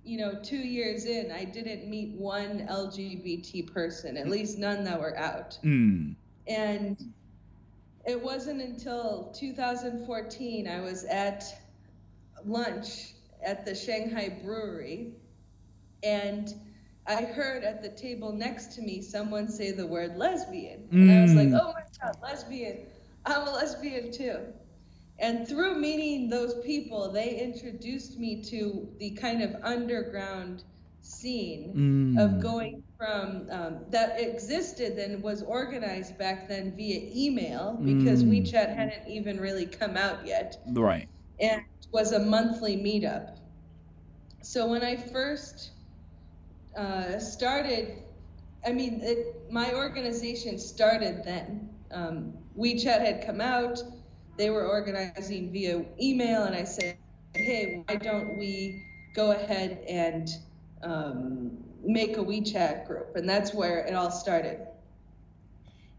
you 0.04 0.18
know, 0.18 0.38
two 0.42 0.56
years 0.58 1.04
in, 1.04 1.30
I 1.30 1.44
didn't 1.44 1.88
meet 1.88 2.14
one 2.18 2.66
LGBT 2.68 3.72
person, 3.72 4.16
at 4.16 4.28
least 4.28 4.58
none 4.58 4.84
that 4.84 5.00
were 5.00 5.16
out. 5.16 5.58
Mm. 5.64 6.16
And 6.46 7.12
it 8.04 8.20
wasn't 8.20 8.60
until 8.60 9.32
2014 9.38 10.68
I 10.68 10.80
was 10.80 11.04
at 11.04 11.44
lunch 12.44 13.14
at 13.44 13.64
the 13.64 13.74
Shanghai 13.74 14.40
Brewery, 14.44 15.12
and 16.02 16.52
I 17.06 17.22
heard 17.22 17.64
at 17.64 17.82
the 17.82 17.88
table 17.88 18.32
next 18.32 18.74
to 18.74 18.82
me 18.82 19.02
someone 19.02 19.48
say 19.48 19.70
the 19.70 19.86
word 19.86 20.16
lesbian. 20.16 20.88
And 20.90 21.10
I 21.10 21.22
was 21.22 21.34
like, 21.34 21.48
mm. 21.48 21.60
oh 21.60 21.72
my 21.72 21.82
God, 22.00 22.16
lesbian. 22.22 22.78
I'm 23.24 23.46
a 23.46 23.50
lesbian 23.50 24.12
too. 24.12 24.38
And 25.18 25.46
through 25.46 25.76
meeting 25.76 26.28
those 26.28 26.54
people, 26.64 27.12
they 27.12 27.38
introduced 27.40 28.18
me 28.18 28.42
to 28.44 28.88
the 28.98 29.10
kind 29.12 29.42
of 29.42 29.54
underground 29.62 30.64
scene 31.00 31.78
of 32.18 32.40
going 32.40 32.82
from 32.98 33.48
um, 33.50 33.84
that 33.90 34.20
existed 34.20 34.98
and 34.98 35.22
was 35.22 35.42
organized 35.42 36.16
back 36.18 36.48
then 36.48 36.74
via 36.76 37.10
email 37.14 37.80
because 37.84 38.24
WeChat 38.24 38.74
hadn't 38.74 39.08
even 39.08 39.40
really 39.40 39.66
come 39.66 39.96
out 39.96 40.24
yet 40.26 40.56
Right. 40.72 41.08
and 41.40 41.62
was 41.92 42.12
a 42.12 42.18
monthly 42.20 42.76
meetup. 42.76 43.36
So 44.42 44.66
when 44.68 44.82
I 44.82 44.96
first 44.96 45.72
uh, 46.76 47.18
started, 47.18 47.98
I 48.66 48.72
mean, 48.72 49.00
it, 49.02 49.50
my 49.50 49.72
organization 49.74 50.58
started 50.58 51.24
then. 51.24 51.70
Um, 51.90 52.34
WeChat 52.58 53.00
had 53.00 53.26
come 53.26 53.40
out, 53.40 53.82
they 54.36 54.50
were 54.50 54.66
organizing 54.66 55.52
via 55.52 55.84
email, 56.00 56.44
and 56.44 56.54
I 56.54 56.64
said, 56.64 56.96
hey, 57.34 57.82
why 57.86 57.96
don't 57.96 58.38
we 58.38 58.84
go 59.14 59.32
ahead 59.32 59.84
and 59.88 60.28
um, 60.82 61.58
make 61.84 62.16
a 62.16 62.20
WeChat 62.20 62.86
group? 62.86 63.16
And 63.16 63.28
that's 63.28 63.54
where 63.54 63.78
it 63.80 63.94
all 63.94 64.10
started. 64.10 64.66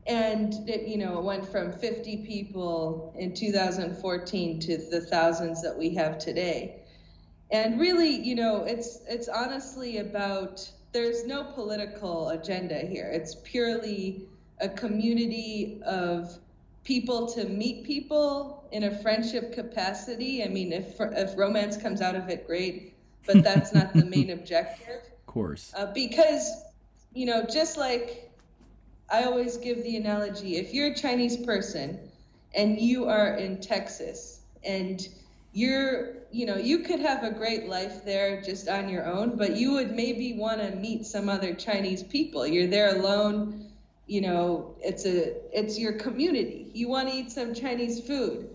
And 0.05 0.67
it, 0.67 0.87
you 0.87 0.97
know, 0.97 1.17
it 1.19 1.23
went 1.23 1.49
from 1.49 1.71
50 1.71 2.17
people 2.25 3.13
in 3.17 3.33
2014 3.33 4.59
to 4.59 4.77
the 4.77 5.01
thousands 5.01 5.61
that 5.61 5.77
we 5.77 5.95
have 5.95 6.17
today. 6.17 6.81
And 7.51 7.79
really, 7.79 8.09
you 8.09 8.35
know, 8.35 8.63
it's 8.63 8.99
it's 9.07 9.27
honestly 9.29 9.99
about 9.99 10.69
there's 10.91 11.25
no 11.25 11.43
political 11.43 12.29
agenda 12.29 12.79
here. 12.79 13.09
It's 13.13 13.35
purely 13.43 14.27
a 14.59 14.69
community 14.69 15.81
of 15.85 16.37
people 16.83 17.27
to 17.33 17.45
meet 17.45 17.85
people 17.85 18.67
in 18.71 18.83
a 18.83 19.01
friendship 19.01 19.53
capacity. 19.53 20.43
I 20.43 20.47
mean, 20.47 20.73
if 20.73 20.99
if 20.99 21.37
romance 21.37 21.77
comes 21.77 22.01
out 22.01 22.15
of 22.15 22.29
it, 22.29 22.47
great, 22.47 22.95
but 23.25 23.43
that's 23.43 23.73
not 23.73 23.93
the 23.93 24.05
main 24.05 24.29
objective. 24.37 25.01
Of 25.05 25.25
course. 25.25 25.73
Uh, 25.75 25.91
because, 25.93 26.49
you 27.13 27.25
know, 27.25 27.45
just 27.45 27.77
like 27.77 28.31
I 29.09 29.23
always 29.23 29.57
give 29.57 29.83
the 29.83 29.97
analogy 29.97 30.57
if 30.57 30.73
you're 30.73 30.87
a 30.87 30.95
Chinese 30.95 31.37
person 31.37 31.99
and 32.55 32.79
you 32.79 33.05
are 33.05 33.35
in 33.35 33.61
Texas 33.61 34.41
and 34.63 35.07
you're, 35.53 36.13
you 36.31 36.47
know, 36.47 36.57
you 36.57 36.79
could 36.79 36.99
have 36.99 37.23
a 37.23 37.31
great 37.31 37.67
life 37.67 38.03
there 38.03 38.41
just 38.41 38.67
on 38.67 38.89
your 38.89 39.05
own, 39.05 39.37
but 39.37 39.55
you 39.55 39.73
would 39.73 39.91
maybe 39.91 40.33
want 40.33 40.59
to 40.61 40.75
meet 40.75 41.05
some 41.05 41.29
other 41.29 41.53
Chinese 41.53 42.01
people. 42.01 42.45
You're 42.47 42.67
there 42.67 42.95
alone, 42.95 43.62
you 44.07 44.21
know, 44.21 44.75
it's 44.81 45.05
a 45.05 45.35
it's 45.57 45.79
your 45.79 45.93
community. 45.93 46.69
You 46.73 46.89
want 46.89 47.09
to 47.09 47.15
eat 47.15 47.31
some 47.31 47.53
Chinese 47.53 48.05
food. 48.05 48.49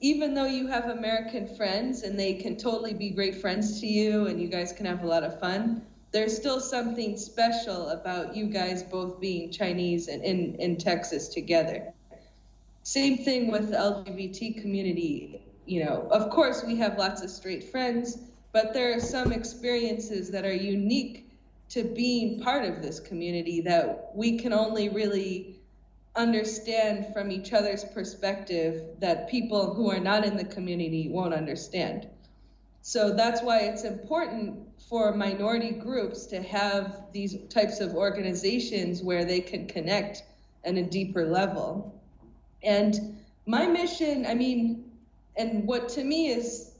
Even 0.00 0.34
though 0.34 0.46
you 0.46 0.66
have 0.68 0.86
American 0.86 1.56
friends 1.56 2.02
and 2.02 2.18
they 2.18 2.34
can 2.34 2.56
totally 2.56 2.92
be 2.92 3.10
great 3.10 3.36
friends 3.36 3.80
to 3.80 3.86
you 3.86 4.26
and 4.26 4.40
you 4.40 4.48
guys 4.48 4.72
can 4.72 4.84
have 4.84 5.02
a 5.02 5.06
lot 5.06 5.22
of 5.22 5.40
fun, 5.40 5.82
there's 6.12 6.36
still 6.36 6.60
something 6.60 7.16
special 7.16 7.88
about 7.88 8.36
you 8.36 8.46
guys 8.46 8.82
both 8.82 9.20
being 9.20 9.50
Chinese 9.50 10.08
and 10.08 10.22
in, 10.22 10.54
in 10.56 10.76
Texas 10.76 11.28
together. 11.28 11.92
Same 12.82 13.18
thing 13.18 13.50
with 13.50 13.70
the 13.70 13.76
LGBT 13.76 14.60
community. 14.60 15.42
You 15.66 15.84
know, 15.84 16.08
of 16.10 16.30
course, 16.30 16.62
we 16.64 16.76
have 16.76 16.98
lots 16.98 17.22
of 17.22 17.30
straight 17.30 17.64
friends, 17.64 18.18
but 18.52 18.72
there 18.72 18.96
are 18.96 19.00
some 19.00 19.32
experiences 19.32 20.30
that 20.30 20.44
are 20.44 20.54
unique 20.54 21.25
to 21.68 21.84
being 21.84 22.40
part 22.40 22.64
of 22.64 22.82
this 22.82 23.00
community 23.00 23.60
that 23.62 24.10
we 24.14 24.38
can 24.38 24.52
only 24.52 24.88
really 24.88 25.60
understand 26.14 27.12
from 27.12 27.30
each 27.30 27.52
other's 27.52 27.84
perspective 27.84 28.82
that 29.00 29.28
people 29.28 29.74
who 29.74 29.90
are 29.90 30.00
not 30.00 30.24
in 30.24 30.36
the 30.36 30.44
community 30.44 31.08
won't 31.08 31.34
understand. 31.34 32.08
So 32.82 33.12
that's 33.12 33.42
why 33.42 33.60
it's 33.60 33.84
important 33.84 34.60
for 34.88 35.14
minority 35.14 35.72
groups 35.72 36.26
to 36.26 36.40
have 36.42 37.02
these 37.12 37.36
types 37.48 37.80
of 37.80 37.94
organizations 37.94 39.02
where 39.02 39.24
they 39.24 39.40
can 39.40 39.66
connect 39.66 40.22
at 40.64 40.76
a 40.76 40.82
deeper 40.82 41.26
level. 41.26 42.00
And 42.62 43.18
my 43.44 43.66
mission, 43.66 44.24
I 44.24 44.34
mean, 44.34 44.90
and 45.36 45.66
what 45.66 45.88
to 45.90 46.04
me 46.04 46.28
is 46.28 46.72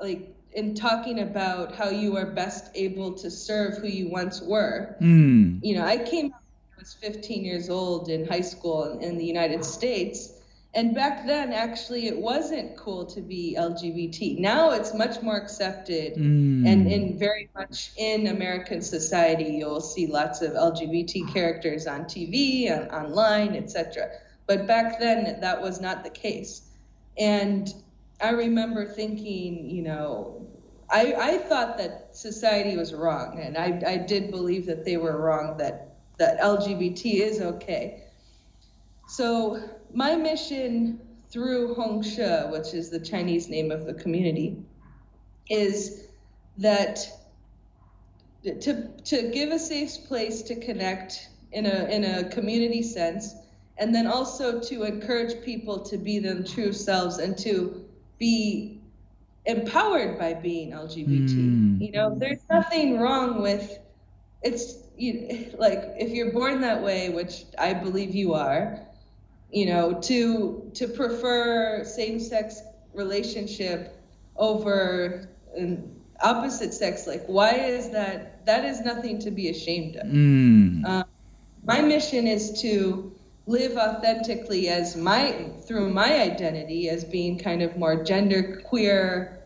like 0.00 0.34
in 0.58 0.74
talking 0.74 1.20
about 1.20 1.72
how 1.72 1.88
you 1.88 2.16
are 2.16 2.26
best 2.26 2.70
able 2.74 3.12
to 3.14 3.30
serve 3.30 3.78
who 3.78 3.86
you 3.86 4.10
once 4.10 4.42
were. 4.42 4.96
Mm. 5.00 5.60
You 5.62 5.76
know, 5.76 5.84
I 5.84 5.98
came 5.98 6.32
I 6.34 6.80
was 6.80 6.94
15 6.94 7.44
years 7.44 7.70
old 7.70 8.08
in 8.08 8.26
high 8.26 8.40
school 8.40 8.84
in, 8.84 9.02
in 9.02 9.18
the 9.18 9.24
United 9.24 9.64
States. 9.64 10.32
And 10.74 10.94
back 10.94 11.26
then, 11.26 11.52
actually, 11.52 12.08
it 12.08 12.18
wasn't 12.18 12.76
cool 12.76 13.06
to 13.06 13.20
be 13.20 13.56
LGBT. 13.58 14.38
Now 14.38 14.72
it's 14.72 14.92
much 14.92 15.22
more 15.22 15.36
accepted, 15.36 16.14
Mm. 16.16 16.66
and 16.66 16.92
in 16.92 17.18
very 17.18 17.48
much 17.54 17.92
in 17.96 18.26
American 18.26 18.82
society, 18.82 19.56
you'll 19.58 19.80
see 19.80 20.06
lots 20.08 20.42
of 20.42 20.52
LGBT 20.52 21.32
characters 21.32 21.86
on 21.86 22.04
TV, 22.04 22.70
on, 22.70 22.90
online, 22.90 23.56
etc. 23.56 24.10
But 24.46 24.66
back 24.66 24.98
then, 24.98 25.40
that 25.40 25.62
was 25.62 25.80
not 25.80 26.04
the 26.04 26.10
case. 26.10 26.62
And 27.16 27.72
I 28.20 28.30
remember 28.30 28.84
thinking, 28.84 29.70
you 29.70 29.82
know, 29.82 30.46
I, 30.90 31.14
I 31.14 31.38
thought 31.38 31.78
that 31.78 32.16
society 32.16 32.76
was 32.76 32.94
wrong, 32.94 33.38
and 33.40 33.56
I, 33.56 33.80
I 33.86 33.96
did 33.98 34.30
believe 34.30 34.66
that 34.66 34.84
they 34.84 34.96
were 34.96 35.20
wrong, 35.20 35.56
that, 35.58 35.96
that 36.18 36.40
LGBT 36.40 37.20
is 37.20 37.40
okay. 37.40 38.04
So 39.06 39.62
my 39.92 40.16
mission 40.16 41.00
through 41.30 41.74
Hongshe, 41.74 42.50
which 42.50 42.74
is 42.74 42.90
the 42.90 43.00
Chinese 43.00 43.48
name 43.48 43.70
of 43.70 43.84
the 43.84 43.94
community, 43.94 44.56
is 45.50 46.08
that 46.56 47.06
to, 48.42 48.88
to 49.04 49.30
give 49.30 49.50
a 49.50 49.58
safe 49.58 50.06
place 50.06 50.42
to 50.42 50.56
connect 50.56 51.28
in 51.52 51.66
a, 51.66 51.84
in 51.84 52.04
a 52.04 52.28
community 52.30 52.82
sense, 52.82 53.34
and 53.76 53.94
then 53.94 54.06
also 54.06 54.58
to 54.60 54.82
encourage 54.84 55.44
people 55.44 55.80
to 55.80 55.98
be 55.98 56.18
their 56.18 56.42
true 56.42 56.72
selves 56.72 57.18
and 57.18 57.36
to 57.38 57.87
be 58.18 58.80
empowered 59.46 60.18
by 60.18 60.34
being 60.34 60.72
LGBT. 60.72 61.28
Mm. 61.28 61.80
You 61.80 61.92
know, 61.92 62.14
there's 62.14 62.42
nothing 62.50 62.98
wrong 62.98 63.40
with 63.40 63.78
it's 64.42 64.74
you, 64.96 65.52
like 65.58 65.94
if 65.96 66.10
you're 66.10 66.32
born 66.32 66.60
that 66.60 66.82
way, 66.82 67.10
which 67.10 67.44
I 67.58 67.74
believe 67.74 68.14
you 68.14 68.34
are, 68.34 68.80
you 69.50 69.66
know, 69.66 70.00
to 70.02 70.70
to 70.74 70.88
prefer 70.88 71.84
same-sex 71.84 72.62
relationship 72.94 73.96
over 74.36 75.28
an 75.56 75.96
opposite 76.22 76.74
sex, 76.74 77.06
like 77.06 77.24
why 77.26 77.52
is 77.52 77.90
that? 77.90 78.44
That 78.46 78.64
is 78.64 78.80
nothing 78.80 79.18
to 79.20 79.30
be 79.30 79.48
ashamed 79.48 79.96
of. 79.96 80.06
Mm. 80.06 80.84
Um, 80.84 81.04
my 81.64 81.80
mission 81.80 82.26
is 82.26 82.60
to 82.62 83.12
live 83.48 83.78
authentically 83.78 84.68
as 84.68 84.94
my 84.94 85.50
through 85.66 85.88
my 85.88 86.20
identity 86.20 86.90
as 86.90 87.02
being 87.02 87.38
kind 87.38 87.62
of 87.62 87.76
more 87.78 88.04
gender 88.04 88.60
queer 88.66 89.40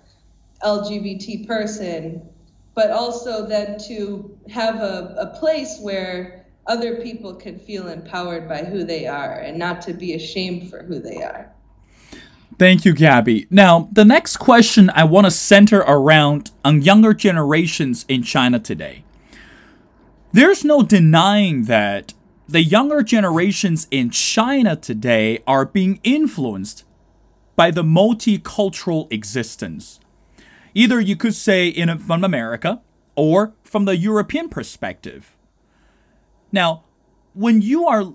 LGBT 0.65 1.47
person, 1.47 2.29
but 2.75 2.91
also 2.91 3.47
then 3.47 3.79
to 3.87 4.37
have 4.51 4.81
a, 4.81 5.15
a 5.19 5.39
place 5.39 5.79
where 5.81 6.45
other 6.67 6.97
people 6.97 7.35
can 7.35 7.59
feel 7.61 7.87
empowered 7.87 8.49
by 8.49 8.65
who 8.65 8.83
they 8.83 9.07
are 9.07 9.39
and 9.39 9.57
not 9.57 9.83
to 9.83 9.93
be 9.93 10.15
ashamed 10.15 10.69
for 10.69 10.83
who 10.83 10.99
they 10.99 11.23
are. 11.23 11.53
Thank 12.59 12.85
you, 12.85 12.95
Gabby. 12.95 13.47
Now, 13.51 13.89
the 13.93 14.05
next 14.05 14.39
question 14.39 14.91
I 14.91 15.05
want 15.05 15.27
to 15.27 15.31
center 15.31 15.79
around 15.79 16.51
on 16.65 16.83
younger 16.83 17.15
generations 17.15 18.05
in 18.09 18.25
China 18.25 18.59
today. 18.59 19.05
There's 20.33 20.65
no 20.65 20.83
denying 20.83 21.65
that 21.65 22.15
the 22.49 22.63
younger 22.63 23.03
generations 23.03 23.87
in 23.91 24.11
China 24.11 24.77
today 24.77 25.43
are 25.47 25.65
being 25.65 26.01
influenced 26.03 26.85
by 27.57 27.71
the 27.71 27.83
multicultural 27.83 29.13
existence. 29.13 30.01
Either 30.75 31.01
you 31.01 31.17
could 31.17 31.35
say 31.35 31.69
in 31.69 31.89
from 31.99 32.25
America 32.25 32.81
or 33.15 33.55
from 33.63 33.85
the 33.85 33.97
European 33.97 34.49
perspective. 34.49 35.37
Now, 36.51 36.85
when 37.35 37.63
you 37.63 37.87
are 37.87 38.15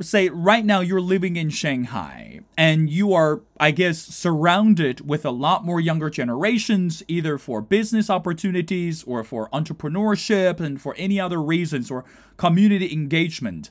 say 0.00 0.28
right 0.28 0.64
now 0.64 0.80
you're 0.80 1.00
living 1.00 1.36
in 1.36 1.48
Shanghai 1.48 2.40
and 2.56 2.90
you 2.90 3.14
are 3.14 3.40
I 3.58 3.70
guess 3.70 3.98
surrounded 3.98 5.08
with 5.08 5.24
a 5.24 5.30
lot 5.30 5.64
more 5.64 5.80
younger 5.80 6.10
generations 6.10 7.02
either 7.08 7.38
for 7.38 7.62
business 7.62 8.10
opportunities 8.10 9.02
or 9.04 9.24
for 9.24 9.48
entrepreneurship 9.50 10.60
and 10.60 10.80
for 10.80 10.94
any 10.98 11.18
other 11.18 11.42
reasons 11.42 11.90
or 11.90 12.04
community 12.36 12.92
engagement 12.92 13.70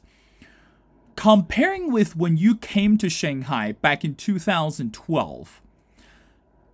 comparing 1.15 1.91
with 1.91 2.15
when 2.15 2.37
you 2.37 2.55
came 2.55 2.97
to 2.97 3.09
Shanghai 3.09 3.73
back 3.73 4.03
in 4.03 4.15
2012 4.15 5.61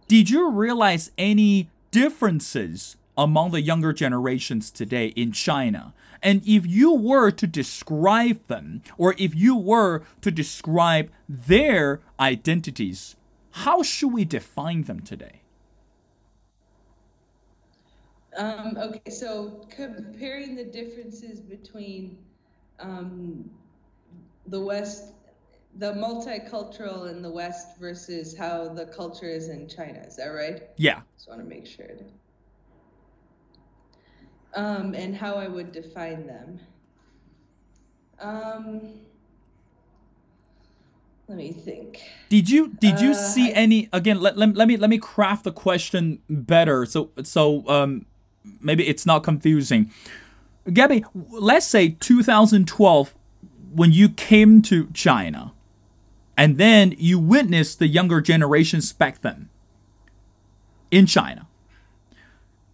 did 0.08 0.30
you 0.30 0.50
realize 0.50 1.12
any 1.18 1.70
differences 1.92 2.96
among 3.18 3.52
the 3.52 3.62
younger 3.62 3.94
generations 3.94 4.72
today 4.72 5.08
in 5.08 5.32
China? 5.32 5.94
And 6.24 6.42
if 6.46 6.66
you 6.68 6.94
were 6.94 7.32
to 7.32 7.48
describe 7.48 8.46
them, 8.48 8.84
or 8.98 9.16
if 9.18 9.36
you 9.36 9.56
were 9.56 10.04
to 10.22 10.32
describe 10.32 11.10
their 11.28 12.02
identities, 12.20 13.16
how 13.52 13.82
should 13.82 14.14
we 14.14 14.26
define 14.26 14.84
them 14.84 15.02
today? 15.02 15.42
Um, 18.38 18.78
okay, 18.78 19.12
so 19.12 19.68
comparing 19.70 20.56
the 20.56 20.64
differences 20.64 21.40
between 21.40 22.18
um, 22.80 23.50
the 24.48 24.60
West, 24.60 25.14
the 25.78 25.94
multicultural 25.94 27.10
in 27.10 27.22
the 27.22 27.32
West 27.32 27.78
versus 27.78 28.38
how 28.38 28.70
the 28.70 28.86
culture 28.86 29.30
is 29.30 29.50
in 29.50 29.68
China, 29.68 30.00
is 30.00 30.16
that 30.16 30.28
right? 30.28 30.64
Yeah. 30.78 31.02
Just 31.18 31.28
want 31.28 31.42
to 31.42 31.48
make 31.48 31.66
sure. 31.66 31.88
Um, 34.54 34.94
and 34.96 35.16
how 35.16 35.36
I 35.36 35.48
would 35.48 35.72
define 35.72 36.28
them. 36.28 36.60
Um, 38.20 38.82
let 41.28 41.38
me 41.38 41.54
think. 41.54 42.02
Did 42.30 42.50
you 42.50 42.68
did 42.80 43.00
you 43.00 43.12
Uh, 43.12 43.14
see 43.14 43.52
I- 43.52 43.56
any 43.56 43.90
again 43.94 44.20
let, 44.20 44.38
let, 44.38 44.54
let 44.56 44.68
me 44.68 44.76
let 44.78 44.90
me 44.90 44.98
craft 44.98 45.46
the 45.46 45.52
question 45.52 46.20
better 46.30 46.86
so 46.86 47.10
so 47.24 47.68
um 47.70 48.06
maybe 48.60 48.86
it's 48.88 49.06
not 49.06 49.24
confusing. 49.24 49.90
Gabby, 50.72 51.04
let's 51.32 51.66
say 51.66 51.90
2012 52.00 53.16
when 53.74 53.92
you 53.94 54.10
came 54.10 54.62
to 54.64 54.88
China 54.94 55.54
and 56.38 56.58
then 56.58 56.94
you 56.98 57.18
witnessed 57.18 57.80
the 57.80 57.88
younger 57.88 58.20
generations 58.22 58.92
back 58.94 59.22
then 59.22 59.48
in 60.92 61.06
China. 61.06 61.48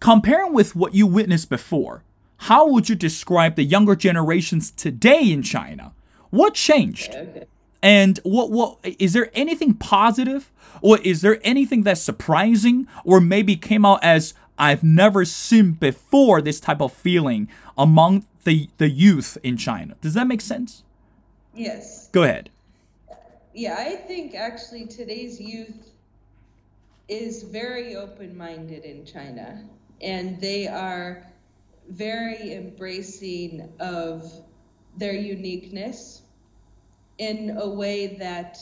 Comparing 0.00 0.52
with 0.52 0.76
what 0.76 0.94
you 0.94 1.06
witnessed 1.06 1.50
before, 1.50 2.02
how 2.42 2.68
would 2.68 2.88
you 2.88 2.94
describe 2.94 3.56
the 3.56 3.64
younger 3.64 3.96
generations 3.96 4.70
today 4.70 5.32
in 5.32 5.42
China? 5.42 5.92
What 6.30 6.54
changed? 6.54 7.14
Okay. 7.14 7.46
And 7.82 8.18
what 8.22 8.50
what 8.50 8.78
is 8.82 9.12
there 9.12 9.30
anything 9.34 9.74
positive 9.74 10.50
or 10.82 10.98
is 10.98 11.20
there 11.20 11.40
anything 11.42 11.82
that's 11.82 12.00
surprising 12.00 12.86
or 13.04 13.20
maybe 13.20 13.56
came 13.56 13.84
out 13.84 14.02
as 14.02 14.34
I've 14.58 14.82
never 14.82 15.24
seen 15.24 15.72
before 15.72 16.40
this 16.40 16.58
type 16.58 16.80
of 16.80 16.92
feeling 16.92 17.48
among 17.76 18.26
the 18.44 18.68
the 18.78 18.88
youth 18.88 19.38
in 19.42 19.56
China? 19.56 19.96
Does 20.00 20.14
that 20.14 20.26
make 20.26 20.40
sense? 20.40 20.82
Yes. 21.54 22.08
Go 22.12 22.22
ahead. 22.24 22.50
Yeah, 23.54 23.76
I 23.78 23.96
think 23.96 24.34
actually 24.34 24.86
today's 24.86 25.40
youth 25.40 25.92
is 27.08 27.42
very 27.42 27.96
open 27.96 28.36
minded 28.36 28.84
in 28.84 29.04
China, 29.04 29.64
and 30.00 30.40
they 30.40 30.66
are 30.66 31.26
very 31.88 32.52
embracing 32.54 33.72
of 33.80 34.30
their 34.96 35.14
uniqueness 35.14 36.22
in 37.18 37.56
a 37.58 37.68
way 37.68 38.16
that 38.18 38.58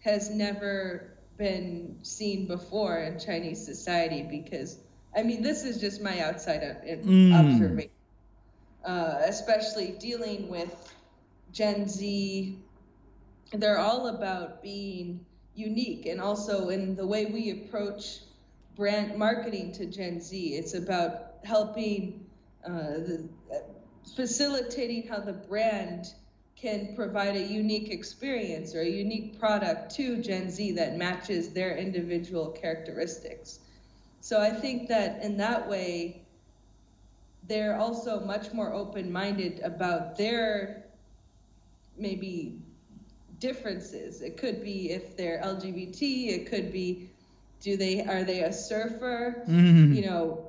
has 0.00 0.30
never 0.30 1.18
been 1.36 1.98
seen 2.02 2.46
before 2.46 2.98
in 2.98 3.18
Chinese 3.18 3.64
society. 3.64 4.22
Because, 4.22 4.78
I 5.16 5.22
mean, 5.22 5.42
this 5.42 5.64
is 5.64 5.80
just 5.80 6.02
my 6.02 6.20
outside 6.20 6.62
of- 6.62 6.76
Mm. 7.04 7.32
observation, 7.32 7.90
uh, 8.84 9.20
especially 9.26 9.92
dealing 9.98 10.48
with 10.48 10.94
Gen 11.52 11.88
Z 11.88 12.58
they're 13.52 13.78
all 13.78 14.08
about 14.08 14.62
being 14.62 15.26
unique 15.54 16.06
and 16.06 16.20
also 16.20 16.68
in 16.68 16.96
the 16.96 17.06
way 17.06 17.26
we 17.26 17.50
approach 17.50 18.20
brand 18.82 19.16
marketing 19.16 19.70
to 19.70 19.86
Gen 19.86 20.20
Z. 20.20 20.36
It's 20.56 20.74
about 20.74 21.34
helping, 21.44 22.26
uh, 22.66 22.98
the, 23.06 23.28
facilitating 24.16 25.06
how 25.06 25.20
the 25.20 25.34
brand 25.34 26.06
can 26.56 26.92
provide 26.96 27.36
a 27.36 27.44
unique 27.44 27.92
experience 27.92 28.74
or 28.74 28.80
a 28.80 28.88
unique 28.88 29.38
product 29.38 29.94
to 29.94 30.20
Gen 30.20 30.50
Z 30.50 30.72
that 30.72 30.96
matches 30.96 31.50
their 31.50 31.76
individual 31.76 32.48
characteristics. 32.50 33.60
So 34.20 34.40
I 34.40 34.50
think 34.50 34.88
that 34.88 35.22
in 35.22 35.36
that 35.36 35.68
way, 35.68 36.22
they're 37.46 37.78
also 37.78 38.18
much 38.18 38.52
more 38.52 38.72
open 38.72 39.12
minded 39.12 39.60
about 39.60 40.18
their 40.18 40.86
maybe 41.96 42.58
differences. 43.38 44.22
It 44.22 44.36
could 44.36 44.64
be 44.64 44.90
if 44.90 45.16
they're 45.16 45.40
LGBT. 45.40 46.30
It 46.30 46.46
could 46.50 46.72
be, 46.72 47.11
do 47.62 47.76
they 47.76 48.04
are 48.04 48.24
they 48.24 48.40
a 48.42 48.52
surfer? 48.52 49.44
Mhm. 49.48 49.94
You 49.94 50.06
know, 50.06 50.46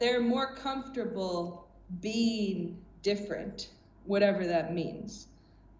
they're 0.00 0.20
more 0.20 0.54
comfortable 0.56 1.68
being 2.00 2.78
different, 3.02 3.70
whatever 4.04 4.46
that 4.46 4.74
means. 4.74 5.28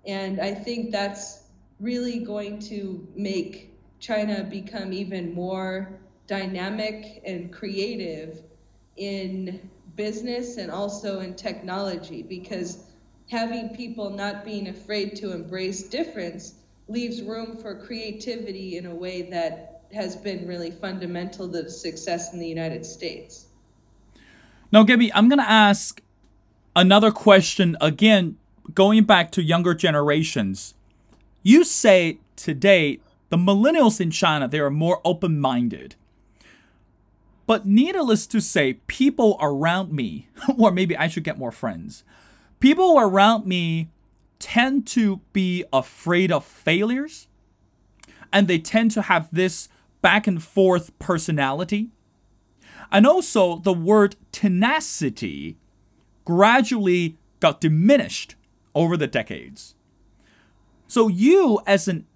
And 0.07 0.41
I 0.41 0.55
think 0.55 0.93
that's 0.93 1.49
really 1.81 2.21
going 2.21 2.61
to 2.61 3.09
make 3.17 3.79
China 4.01 4.45
become 4.45 4.93
even 4.93 5.35
more 5.35 6.01
dynamic 6.27 7.23
and 7.27 7.53
creative 7.53 8.43
in 8.97 9.71
business 9.97 10.57
and 10.59 10.71
also 10.71 11.21
in 11.21 11.35
technology 11.35 12.23
because 12.23 12.85
having 13.31 13.71
people 13.71 14.11
not 14.11 14.45
being 14.45 14.69
afraid 14.69 15.17
to 15.17 15.33
embrace 15.33 15.83
difference 15.83 16.55
leaves 16.89 17.23
room 17.23 17.57
for 17.57 17.75
creativity 17.75 18.77
in 18.77 18.87
a 18.87 18.95
way 18.95 19.23
that 19.31 19.78
has 19.93 20.17
been 20.17 20.47
really 20.47 20.71
fundamental 20.71 21.51
to 21.51 21.69
success 21.71 22.33
in 22.33 22.39
the 22.39 22.47
United 22.47 22.85
States. 22.85 23.47
Now, 24.71 24.83
Gabby, 24.83 25.13
I'm 25.13 25.29
gonna 25.29 25.43
ask 25.43 26.03
another 26.77 27.11
question 27.11 27.77
again, 27.81 28.37
going 28.75 29.05
back 29.05 29.31
to 29.33 29.43
younger 29.43 29.75
generations. 29.75 30.75
You 31.43 31.65
say 31.65 32.19
today 32.37 33.01
the 33.31 33.37
millennials 33.37 34.01
in 34.01 34.11
China 34.11 34.49
they 34.49 34.61
are 34.61 34.71
more 34.71 35.01
open-minded. 35.05 35.95
But 37.47 37.67
needless 37.67 38.27
to 38.27 38.41
say, 38.43 38.75
people 38.89 39.39
around 39.41 39.91
me, 39.91 40.29
or 40.59 40.71
maybe 40.71 40.95
I 40.97 41.09
should 41.09 41.25
get 41.25 41.39
more 41.39 41.51
friends, 41.51 42.05
people 42.61 42.99
around 42.99 43.47
me 43.47 43.89
tend 44.39 44.87
to 44.89 45.21
be 45.33 45.65
afraid 45.73 46.31
of 46.31 46.45
failures 46.45 47.27
and 48.33 48.47
they 48.47 48.59
tend 48.59 48.91
to 48.93 49.03
have 49.03 49.29
this 49.33 49.69
back 50.03 50.27
and 50.27 50.43
forth 50.43 50.97
personality. 50.99 51.91
And 52.91 53.07
also, 53.07 53.57
the 53.57 53.73
word 53.73 54.17
tenacity 54.33 55.57
gradually 56.25 57.17
got 57.41 57.61
diminished 57.61 58.35
over 58.75 58.97
the 58.97 59.07
decades. 59.07 59.75
So, 60.87 61.09
you, 61.09 61.61
as 61.67 61.89
an 61.89 62.07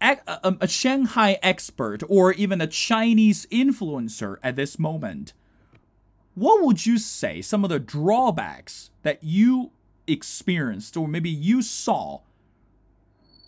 a, 0.00 0.18
a, 0.60 0.68
Shanghai 0.68 1.38
expert 1.42 2.02
or 2.08 2.32
even 2.32 2.60
a 2.60 2.66
Chinese 2.66 3.46
influencer 3.46 4.36
at 4.42 4.56
this 4.56 4.78
moment, 4.78 5.32
what 6.34 6.62
would 6.62 6.84
you 6.84 6.98
say 6.98 7.40
some 7.40 7.64
of 7.64 7.70
the 7.70 7.78
drawbacks 7.78 8.90
that 9.02 9.22
you 9.24 9.70
experienced 10.06 10.96
or 10.96 11.08
maybe 11.08 11.30
you 11.30 11.62
saw 11.62 12.20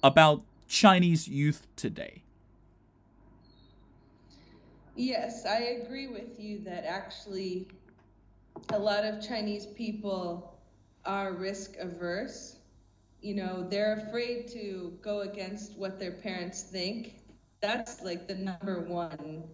about 0.03 0.42
Chinese 0.66 1.29
youth 1.29 1.66
today? 1.77 2.23
Yes, 4.99 5.47
I 5.47 5.59
agree 5.85 6.09
with 6.09 6.41
you 6.41 6.61
that 6.65 6.85
actually 6.85 7.69
a 8.73 8.79
lot 8.79 9.05
of 9.05 9.27
Chinese 9.27 9.67
people 9.67 10.59
are 11.07 11.33
risk 11.35 11.77
averse. 11.79 12.59
You 13.23 13.35
know, 13.37 13.67
they're 13.69 13.95
afraid 14.07 14.49
to 14.49 14.99
go 15.03 15.21
against 15.21 15.79
what 15.79 16.01
their 16.01 16.13
parents 16.13 16.63
think. 16.65 17.21
That's 17.61 18.03
like 18.03 18.29
the 18.29 18.37
number 18.37 18.81
one 18.83 19.45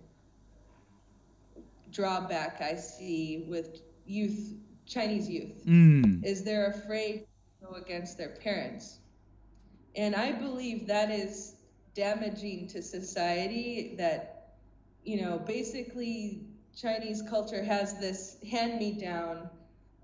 drawback 1.91 2.61
I 2.61 2.77
see 2.77 3.47
with 3.49 3.81
youth, 4.07 4.55
Chinese 4.87 5.29
youth, 5.29 5.67
Mm. 5.67 6.25
is 6.25 6.45
they're 6.45 6.69
afraid 6.71 7.27
to 7.61 7.67
go 7.67 7.75
against 7.75 8.19
their 8.19 8.31
parents. 8.31 9.01
And 9.97 10.15
I 10.15 10.33
believe 10.33 10.87
that 10.89 11.11
is 11.11 11.57
damaging 11.95 12.69
to 12.69 12.83
society 12.83 13.95
that, 13.99 14.34
you 15.05 15.21
know, 15.21 15.39
basically 15.39 16.47
Chinese 16.77 17.23
culture 17.23 17.63
has 17.63 17.99
this 17.99 18.37
hand 18.51 18.79
me 18.79 18.93
down 18.93 19.49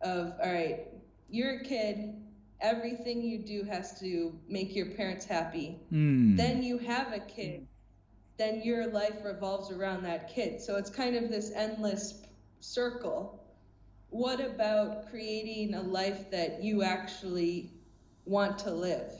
of, 0.02 0.34
all 0.42 0.52
right, 0.52 0.86
you're 1.28 1.60
a 1.60 1.64
kid, 1.64 2.14
everything 2.60 3.22
you 3.22 3.38
do 3.38 3.64
has 3.64 3.98
to 4.00 4.38
make 4.48 4.74
your 4.74 4.86
parents 4.86 5.24
happy. 5.24 5.78
Mm. 5.92 6.36
Then 6.36 6.62
you 6.62 6.78
have 6.78 7.12
a 7.12 7.20
kid, 7.20 7.66
then 8.36 8.62
your 8.62 8.86
life 8.86 9.16
revolves 9.24 9.70
around 9.70 10.02
that 10.04 10.32
kid. 10.32 10.60
So 10.60 10.76
it's 10.76 10.90
kind 10.90 11.16
of 11.16 11.30
this 11.30 11.52
endless 11.54 12.22
circle. 12.60 13.42
What 14.10 14.40
about 14.40 15.10
creating 15.10 15.74
a 15.74 15.82
life 15.82 16.30
that 16.30 16.62
you 16.62 16.82
actually 16.82 17.72
want 18.24 18.58
to 18.60 18.70
live? 18.70 19.12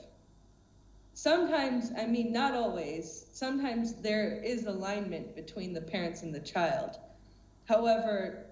Sometimes, 1.13 1.91
I 1.97 2.05
mean, 2.07 2.31
not 2.31 2.53
always, 2.53 3.25
sometimes 3.33 3.95
there 3.95 4.41
is 4.43 4.65
alignment 4.65 5.35
between 5.35 5.73
the 5.73 5.81
parents 5.81 6.23
and 6.23 6.33
the 6.33 6.39
child. 6.39 6.97
However, 7.65 8.45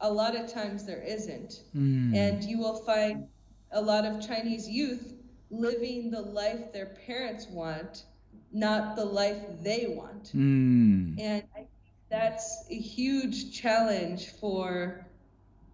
a 0.00 0.10
lot 0.10 0.36
of 0.36 0.52
times 0.52 0.84
there 0.84 1.02
isn't. 1.02 1.62
Mm. 1.76 2.14
And 2.14 2.44
you 2.44 2.58
will 2.58 2.76
find 2.76 3.26
a 3.72 3.80
lot 3.80 4.04
of 4.04 4.26
Chinese 4.26 4.68
youth 4.68 5.14
living 5.50 6.10
the 6.10 6.20
life 6.20 6.72
their 6.72 6.96
parents 7.06 7.46
want, 7.48 8.04
not 8.52 8.96
the 8.96 9.04
life 9.04 9.42
they 9.62 9.94
want. 9.96 10.24
Mm. 10.34 11.20
And 11.20 11.42
I 11.54 11.58
think 11.58 11.68
that's 12.10 12.64
a 12.70 12.78
huge 12.78 13.52
challenge 13.52 14.30
for 14.40 15.06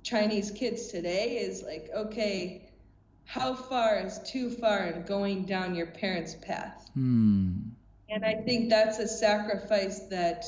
Chinese 0.02 0.50
kids 0.50 0.88
today 0.88 1.38
is 1.38 1.62
like, 1.62 1.90
okay, 1.94 2.69
how 3.30 3.54
far 3.54 3.96
is 4.04 4.18
too 4.26 4.50
far 4.50 4.86
in 4.86 5.04
going 5.04 5.44
down 5.44 5.76
your 5.76 5.86
parents' 5.86 6.34
path? 6.34 6.90
Hmm. 6.94 7.52
And 8.08 8.24
I 8.24 8.34
think 8.34 8.70
that's 8.70 8.98
a 8.98 9.06
sacrifice 9.06 10.00
that 10.10 10.44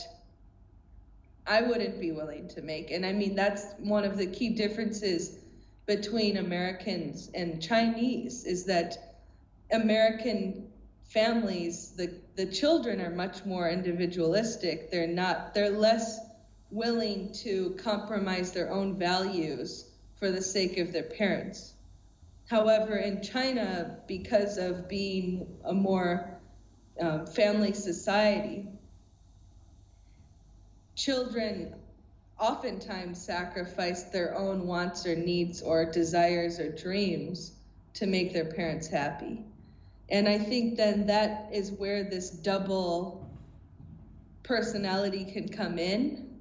I 1.47 1.63
wouldn't 1.63 2.01
be 2.01 2.11
willing 2.11 2.49
to 2.49 2.61
make. 2.61 2.91
And 2.91 3.07
I 3.07 3.13
mean, 3.13 3.37
that's 3.37 3.67
one 3.79 4.03
of 4.03 4.19
the 4.19 4.27
key 4.27 4.49
differences 4.49 5.39
between 5.87 6.39
Americans 6.39 7.31
and 7.35 7.63
Chinese 7.63 8.45
is 8.47 8.65
that 8.65 9.21
American 9.71 10.67
families, 11.05 11.93
the, 11.97 12.13
the 12.35 12.47
children 12.47 13.01
are 13.01 13.11
much 13.11 13.45
more 13.45 13.71
individualistic. 13.71 14.91
They're 14.91 15.07
not, 15.07 15.55
they're 15.55 15.71
less 15.71 16.19
willing 16.73 17.33
to 17.45 17.77
compromise 17.79 18.51
their 18.51 18.73
own 18.73 18.99
values 18.99 19.85
for 20.19 20.33
the 20.33 20.43
sake 20.43 20.79
of 20.79 20.93
their 20.93 21.05
parents. 21.05 21.75
However, 22.53 22.99
in 22.99 23.23
China, 23.23 23.97
because 24.07 24.59
of 24.59 24.87
being 24.87 25.47
a 25.65 25.73
more 25.73 26.39
um, 27.01 27.25
family 27.27 27.73
society, 27.73 28.69
children 30.95 31.75
oftentimes 32.39 33.25
sacrifice 33.25 34.03
their 34.03 34.37
own 34.37 34.67
wants 34.67 35.07
or 35.07 35.17
needs 35.17 35.63
or 35.63 35.91
desires 35.91 36.61
or 36.61 36.71
dreams 36.71 37.53
to 37.95 38.05
make 38.05 38.35
their 38.35 38.45
parents 38.45 38.87
happy. 38.87 39.47
And 40.11 40.29
I 40.29 40.37
think 40.37 40.77
then 40.77 41.07
that 41.07 41.49
is 41.55 41.71
where 41.71 42.05
this 42.05 42.29
double 42.29 43.31
personality 44.43 45.25
can 45.25 45.49
come 45.49 45.79
in, 45.79 46.37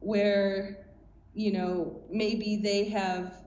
where, 0.00 0.86
you 1.34 1.52
know, 1.52 2.00
maybe 2.08 2.56
they 2.56 2.84
have 2.88 3.41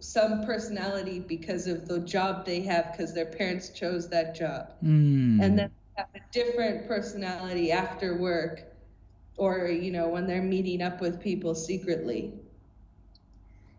some 0.00 0.44
personality 0.44 1.20
because 1.20 1.66
of 1.66 1.86
the 1.86 2.00
job 2.00 2.44
they 2.44 2.62
have 2.62 2.92
because 2.92 3.14
their 3.14 3.26
parents 3.26 3.68
chose 3.70 4.08
that 4.08 4.34
job. 4.34 4.72
Mm. 4.82 5.42
And 5.42 5.58
then 5.58 5.70
have 5.96 6.08
a 6.14 6.20
different 6.32 6.88
personality 6.88 7.70
after 7.72 8.16
work 8.16 8.62
or, 9.36 9.68
you 9.68 9.90
know, 9.90 10.08
when 10.08 10.26
they're 10.26 10.42
meeting 10.42 10.82
up 10.82 11.00
with 11.00 11.20
people 11.20 11.54
secretly. 11.54 12.32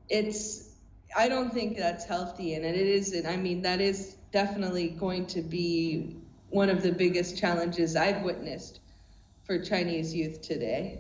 It's, 0.10 0.69
I 1.15 1.27
don't 1.27 1.53
think 1.53 1.77
that's 1.77 2.05
healthy. 2.05 2.55
And 2.55 2.65
it 2.65 2.75
isn't, 2.75 3.25
I 3.25 3.38
mean, 3.38 3.62
that 3.63 3.81
is 3.81 4.15
definitely 4.31 4.89
going 4.89 5.27
to 5.27 5.41
be 5.41 6.15
one 6.49 6.69
of 6.69 6.84
the 6.84 6.91
biggest 6.91 7.38
challenges 7.38 7.95
I've 7.95 8.21
witnessed 8.23 8.79
for 9.45 9.60
Chinese 9.60 10.13
youth 10.13 10.41
today. 10.41 10.99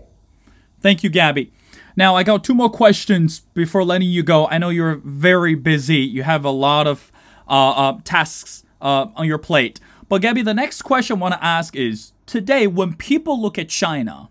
Thank 0.79 1.03
you, 1.03 1.09
Gabby. 1.09 1.51
Now, 1.95 2.15
I 2.15 2.23
got 2.23 2.43
two 2.43 2.53
more 2.53 2.69
questions 2.69 3.41
before 3.53 3.83
letting 3.83 4.09
you 4.09 4.23
go. 4.23 4.47
I 4.47 4.57
know 4.57 4.69
you're 4.69 4.95
very 5.03 5.55
busy. 5.55 5.97
You 5.97 6.23
have 6.23 6.45
a 6.45 6.49
lot 6.49 6.87
of 6.87 7.11
uh, 7.47 7.71
uh, 7.71 7.99
tasks 8.03 8.63
uh, 8.81 9.07
on 9.15 9.27
your 9.27 9.37
plate. 9.37 9.79
But, 10.07 10.21
Gabby, 10.21 10.41
the 10.41 10.53
next 10.53 10.81
question 10.83 11.17
I 11.17 11.19
want 11.19 11.33
to 11.33 11.43
ask 11.43 11.75
is 11.75 12.13
today, 12.25 12.67
when 12.67 12.95
people 12.95 13.41
look 13.41 13.57
at 13.57 13.69
China, 13.69 14.29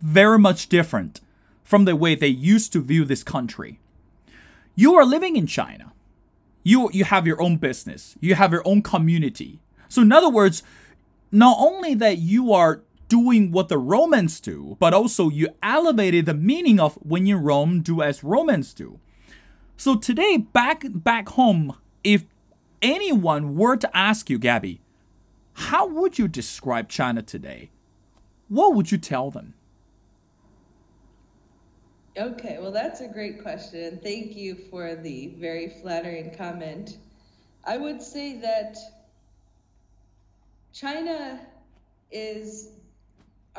very 0.00 0.38
much 0.38 0.68
different 0.68 1.20
from 1.62 1.84
the 1.84 1.94
way 1.94 2.14
they 2.14 2.28
used 2.28 2.72
to 2.72 2.80
view 2.80 3.04
this 3.04 3.22
country. 3.22 3.78
You 4.74 4.94
are 4.94 5.04
living 5.04 5.36
in 5.36 5.46
China. 5.46 5.92
You, 6.62 6.90
you 6.92 7.04
have 7.04 7.26
your 7.26 7.40
own 7.40 7.56
business, 7.56 8.16
you 8.20 8.34
have 8.34 8.52
your 8.52 8.66
own 8.66 8.82
community. 8.82 9.60
So, 9.88 10.02
in 10.02 10.12
other 10.12 10.28
words, 10.28 10.62
not 11.32 11.56
only 11.58 11.94
that 11.94 12.18
you 12.18 12.52
are 12.52 12.82
doing 13.10 13.50
what 13.50 13.68
the 13.68 13.76
Romans 13.76 14.40
do, 14.40 14.76
but 14.78 14.94
also 14.94 15.28
you 15.28 15.48
elevated 15.62 16.24
the 16.24 16.32
meaning 16.32 16.80
of 16.80 16.94
when 16.94 17.26
you 17.26 17.36
Rome, 17.36 17.82
do 17.82 18.00
as 18.00 18.24
Romans 18.24 18.72
do. 18.72 19.00
So 19.76 19.96
today, 19.96 20.36
back 20.38 20.84
back 20.86 21.30
home, 21.30 21.76
if 22.04 22.24
anyone 22.80 23.56
were 23.56 23.76
to 23.76 23.96
ask 23.96 24.30
you, 24.30 24.38
Gabby, 24.38 24.80
how 25.54 25.86
would 25.86 26.18
you 26.18 26.28
describe 26.28 26.88
China 26.88 27.20
today? 27.20 27.70
What 28.48 28.74
would 28.74 28.92
you 28.92 28.98
tell 28.98 29.30
them? 29.30 29.54
Okay, 32.16 32.58
well, 32.60 32.72
that's 32.72 33.00
a 33.00 33.08
great 33.08 33.42
question. 33.42 34.00
Thank 34.02 34.36
you 34.36 34.54
for 34.70 34.94
the 34.94 35.34
very 35.38 35.68
flattering 35.82 36.34
comment. 36.36 36.98
I 37.64 37.76
would 37.76 38.02
say 38.02 38.38
that 38.40 38.76
China 40.72 41.40
is 42.10 42.70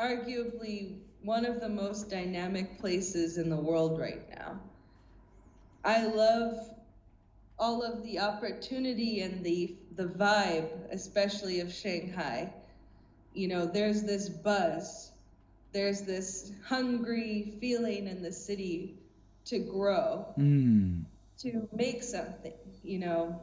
arguably 0.02 0.98
one 1.22 1.46
of 1.46 1.60
the 1.60 1.68
most 1.68 2.10
dynamic 2.10 2.78
places 2.78 3.38
in 3.38 3.50
the 3.50 3.56
world 3.56 3.98
right 4.00 4.28
now. 4.36 4.60
I 5.84 6.06
love 6.06 6.56
all 7.58 7.82
of 7.82 8.02
the 8.02 8.18
opportunity 8.20 9.20
and 9.20 9.44
the 9.44 9.76
the 9.96 10.06
vibe, 10.06 10.68
especially 10.90 11.60
of 11.60 11.72
Shanghai. 11.72 12.52
You 13.34 13.48
know, 13.48 13.66
there's 13.66 14.02
this 14.02 14.28
buzz, 14.28 15.12
there's 15.72 16.02
this 16.02 16.52
hungry 16.66 17.56
feeling 17.60 18.06
in 18.08 18.22
the 18.22 18.32
city 18.32 18.98
to 19.46 19.58
grow, 19.60 20.26
Mm. 20.38 21.04
to 21.38 21.68
make 21.72 22.02
something, 22.02 22.54
you 22.82 22.98
know, 22.98 23.40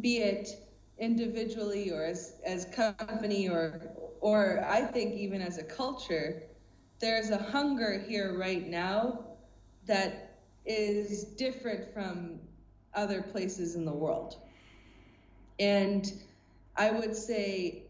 be 0.00 0.18
it 0.18 0.65
individually 0.98 1.90
or 1.90 2.04
as, 2.04 2.34
as 2.44 2.64
company 2.66 3.48
or 3.48 3.80
or 4.20 4.64
I 4.68 4.80
think 4.82 5.14
even 5.14 5.40
as 5.40 5.58
a 5.58 5.62
culture, 5.62 6.42
there's 6.98 7.30
a 7.30 7.38
hunger 7.38 8.02
here 8.08 8.36
right 8.36 8.66
now 8.66 9.26
that 9.86 10.40
is 10.64 11.24
different 11.24 11.92
from 11.92 12.40
other 12.94 13.22
places 13.22 13.76
in 13.76 13.84
the 13.84 13.92
world. 13.92 14.36
And 15.60 16.12
I 16.76 16.90
would 16.90 17.14
say 17.14 17.82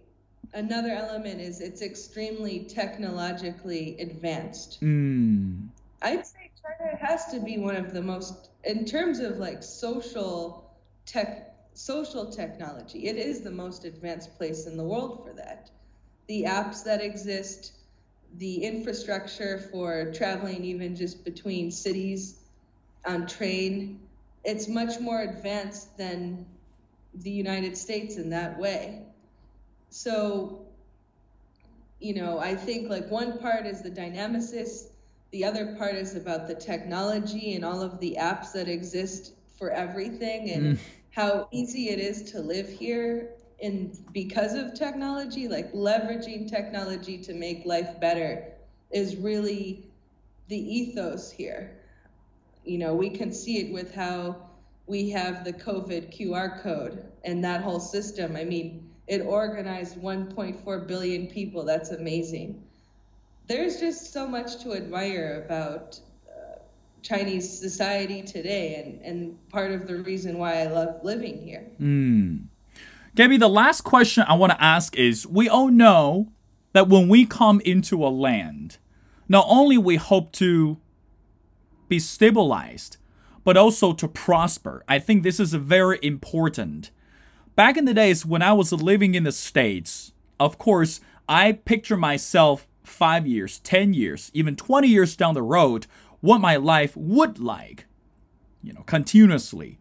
another 0.52 0.90
element 0.90 1.40
is 1.40 1.60
it's 1.60 1.82
extremely 1.82 2.64
technologically 2.64 3.98
advanced. 4.00 4.80
Mm. 4.82 5.68
I'd 6.02 6.26
say 6.26 6.50
China 6.62 6.96
has 6.96 7.26
to 7.26 7.40
be 7.40 7.58
one 7.58 7.76
of 7.76 7.92
the 7.92 8.02
most, 8.02 8.50
in 8.64 8.84
terms 8.84 9.20
of 9.20 9.38
like 9.38 9.62
social 9.62 10.70
tech, 11.06 11.45
social 11.76 12.32
technology, 12.32 13.06
it 13.06 13.16
is 13.16 13.42
the 13.42 13.50
most 13.50 13.84
advanced 13.84 14.36
place 14.36 14.66
in 14.66 14.76
the 14.76 14.84
world 14.84 15.24
for 15.24 15.34
that. 15.34 15.70
The 16.28 16.44
apps 16.44 16.84
that 16.84 17.02
exist, 17.02 17.72
the 18.36 18.64
infrastructure 18.64 19.58
for 19.70 20.12
traveling 20.12 20.64
even 20.64 20.96
just 20.96 21.24
between 21.24 21.70
cities 21.70 22.40
on 23.06 23.26
train, 23.26 24.08
it's 24.44 24.68
much 24.68 25.00
more 25.00 25.22
advanced 25.22 25.96
than 25.98 26.46
the 27.14 27.30
United 27.30 27.76
States 27.76 28.16
in 28.16 28.30
that 28.30 28.58
way. 28.58 29.06
So, 29.90 30.66
you 32.00 32.14
know, 32.14 32.38
I 32.38 32.54
think 32.56 32.88
like 32.90 33.10
one 33.10 33.38
part 33.38 33.66
is 33.66 33.82
the 33.82 33.90
dynamicist, 33.90 34.88
the 35.32 35.44
other 35.44 35.76
part 35.76 35.94
is 35.94 36.16
about 36.16 36.46
the 36.48 36.54
technology 36.54 37.54
and 37.54 37.64
all 37.64 37.82
of 37.82 38.00
the 38.00 38.16
apps 38.20 38.52
that 38.52 38.68
exist 38.68 39.32
for 39.58 39.70
everything 39.70 40.50
and 40.50 40.76
Mm. 40.76 40.80
How 41.16 41.48
easy 41.50 41.88
it 41.88 41.98
is 41.98 42.30
to 42.30 42.40
live 42.40 42.68
here 42.68 43.30
and 43.62 43.96
because 44.12 44.52
of 44.52 44.74
technology, 44.74 45.48
like 45.48 45.72
leveraging 45.72 46.46
technology 46.46 47.16
to 47.16 47.32
make 47.32 47.64
life 47.64 47.98
better 47.98 48.52
is 48.90 49.16
really 49.16 49.86
the 50.48 50.58
ethos 50.58 51.30
here. 51.30 51.78
You 52.66 52.76
know, 52.76 52.94
we 52.94 53.08
can 53.08 53.32
see 53.32 53.60
it 53.60 53.72
with 53.72 53.94
how 53.94 54.36
we 54.86 55.08
have 55.08 55.42
the 55.42 55.54
COVID 55.54 56.14
QR 56.14 56.62
code 56.62 57.02
and 57.24 57.42
that 57.42 57.62
whole 57.62 57.80
system. 57.80 58.36
I 58.36 58.44
mean, 58.44 58.90
it 59.06 59.22
organized 59.22 59.96
1.4 59.96 60.86
billion 60.86 61.28
people. 61.28 61.64
That's 61.64 61.92
amazing. 61.92 62.62
There's 63.46 63.80
just 63.80 64.12
so 64.12 64.26
much 64.26 64.62
to 64.64 64.74
admire 64.74 65.42
about 65.46 65.98
Chinese 67.06 67.58
society 67.58 68.22
today, 68.22 68.82
and, 68.82 69.02
and 69.02 69.48
part 69.48 69.70
of 69.70 69.86
the 69.86 69.96
reason 69.98 70.38
why 70.38 70.62
I 70.62 70.66
love 70.66 71.04
living 71.04 71.40
here. 71.40 71.66
Mm. 71.80 72.46
Gabby, 73.14 73.36
the 73.36 73.48
last 73.48 73.82
question 73.82 74.24
I 74.28 74.34
want 74.34 74.52
to 74.52 74.62
ask 74.62 74.96
is 74.96 75.26
we 75.26 75.48
all 75.48 75.68
know 75.68 76.32
that 76.72 76.88
when 76.88 77.08
we 77.08 77.24
come 77.24 77.60
into 77.60 78.04
a 78.04 78.08
land, 78.08 78.78
not 79.28 79.46
only 79.48 79.78
we 79.78 79.96
hope 79.96 80.32
to 80.32 80.78
be 81.88 81.98
stabilized, 81.98 82.96
but 83.44 83.56
also 83.56 83.92
to 83.92 84.08
prosper. 84.08 84.82
I 84.88 84.98
think 84.98 85.22
this 85.22 85.38
is 85.38 85.54
very 85.54 86.00
important. 86.02 86.90
Back 87.54 87.76
in 87.76 87.84
the 87.84 87.94
days 87.94 88.26
when 88.26 88.42
I 88.42 88.52
was 88.52 88.72
living 88.72 89.14
in 89.14 89.22
the 89.22 89.32
States, 89.32 90.12
of 90.40 90.58
course, 90.58 91.00
I 91.28 91.52
picture 91.52 91.96
myself 91.96 92.66
five 92.82 93.26
years, 93.26 93.58
10 93.60 93.94
years, 93.94 94.30
even 94.34 94.56
20 94.56 94.88
years 94.88 95.16
down 95.16 95.34
the 95.34 95.42
road, 95.42 95.86
what 96.20 96.40
my 96.40 96.56
life 96.56 96.96
would 96.96 97.38
like, 97.38 97.86
you 98.62 98.72
know, 98.72 98.82
continuously. 98.82 99.78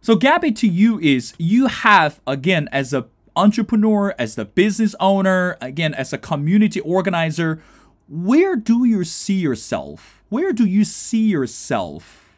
So, 0.00 0.16
Gabby, 0.16 0.52
to 0.52 0.66
you 0.66 0.98
is 0.98 1.34
you 1.38 1.66
have, 1.66 2.20
again, 2.26 2.68
as 2.72 2.92
a 2.92 3.06
entrepreneur, 3.36 4.14
as 4.18 4.34
the 4.34 4.44
business 4.44 4.94
owner, 5.00 5.56
again, 5.60 5.94
as 5.94 6.12
a 6.12 6.18
community 6.18 6.80
organizer, 6.80 7.62
where 8.08 8.56
do 8.56 8.84
you 8.84 9.04
see 9.04 9.38
yourself? 9.38 10.22
Where 10.28 10.52
do 10.52 10.66
you 10.66 10.84
see 10.84 11.28
yourself 11.28 12.34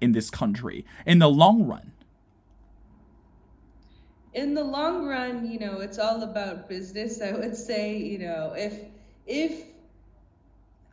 in 0.00 0.12
this 0.12 0.30
country 0.30 0.84
in 1.04 1.18
the 1.18 1.28
long 1.28 1.66
run? 1.66 1.92
in 4.34 4.52
the 4.52 4.64
long 4.64 5.06
run, 5.06 5.48
you 5.50 5.58
know, 5.58 5.78
it's 5.78 5.98
all 5.98 6.22
about 6.22 6.68
business. 6.68 7.22
I 7.22 7.32
would 7.32 7.56
say, 7.56 7.96
you 7.96 8.18
know, 8.18 8.52
if 8.56 8.80
if 9.26 9.64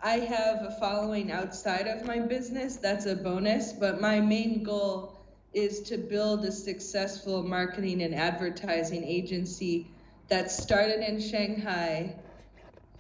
I 0.04 0.20
have 0.20 0.64
a 0.64 0.76
following 0.80 1.32
outside 1.32 1.88
of 1.88 2.06
my 2.06 2.20
business, 2.20 2.78
that's 2.78 3.06
a 3.06 3.16
bonus, 3.16 3.74
but 3.74 4.02
my 4.02 4.20
main 4.20 4.64
goal 4.64 5.20
is 5.54 5.82
to 5.82 5.98
build 5.98 6.46
a 6.46 6.52
successful 6.52 7.44
marketing 7.44 8.02
and 8.02 8.16
advertising 8.16 9.04
agency 9.04 9.88
that 10.28 10.50
started 10.50 11.08
in 11.08 11.20
Shanghai 11.20 12.16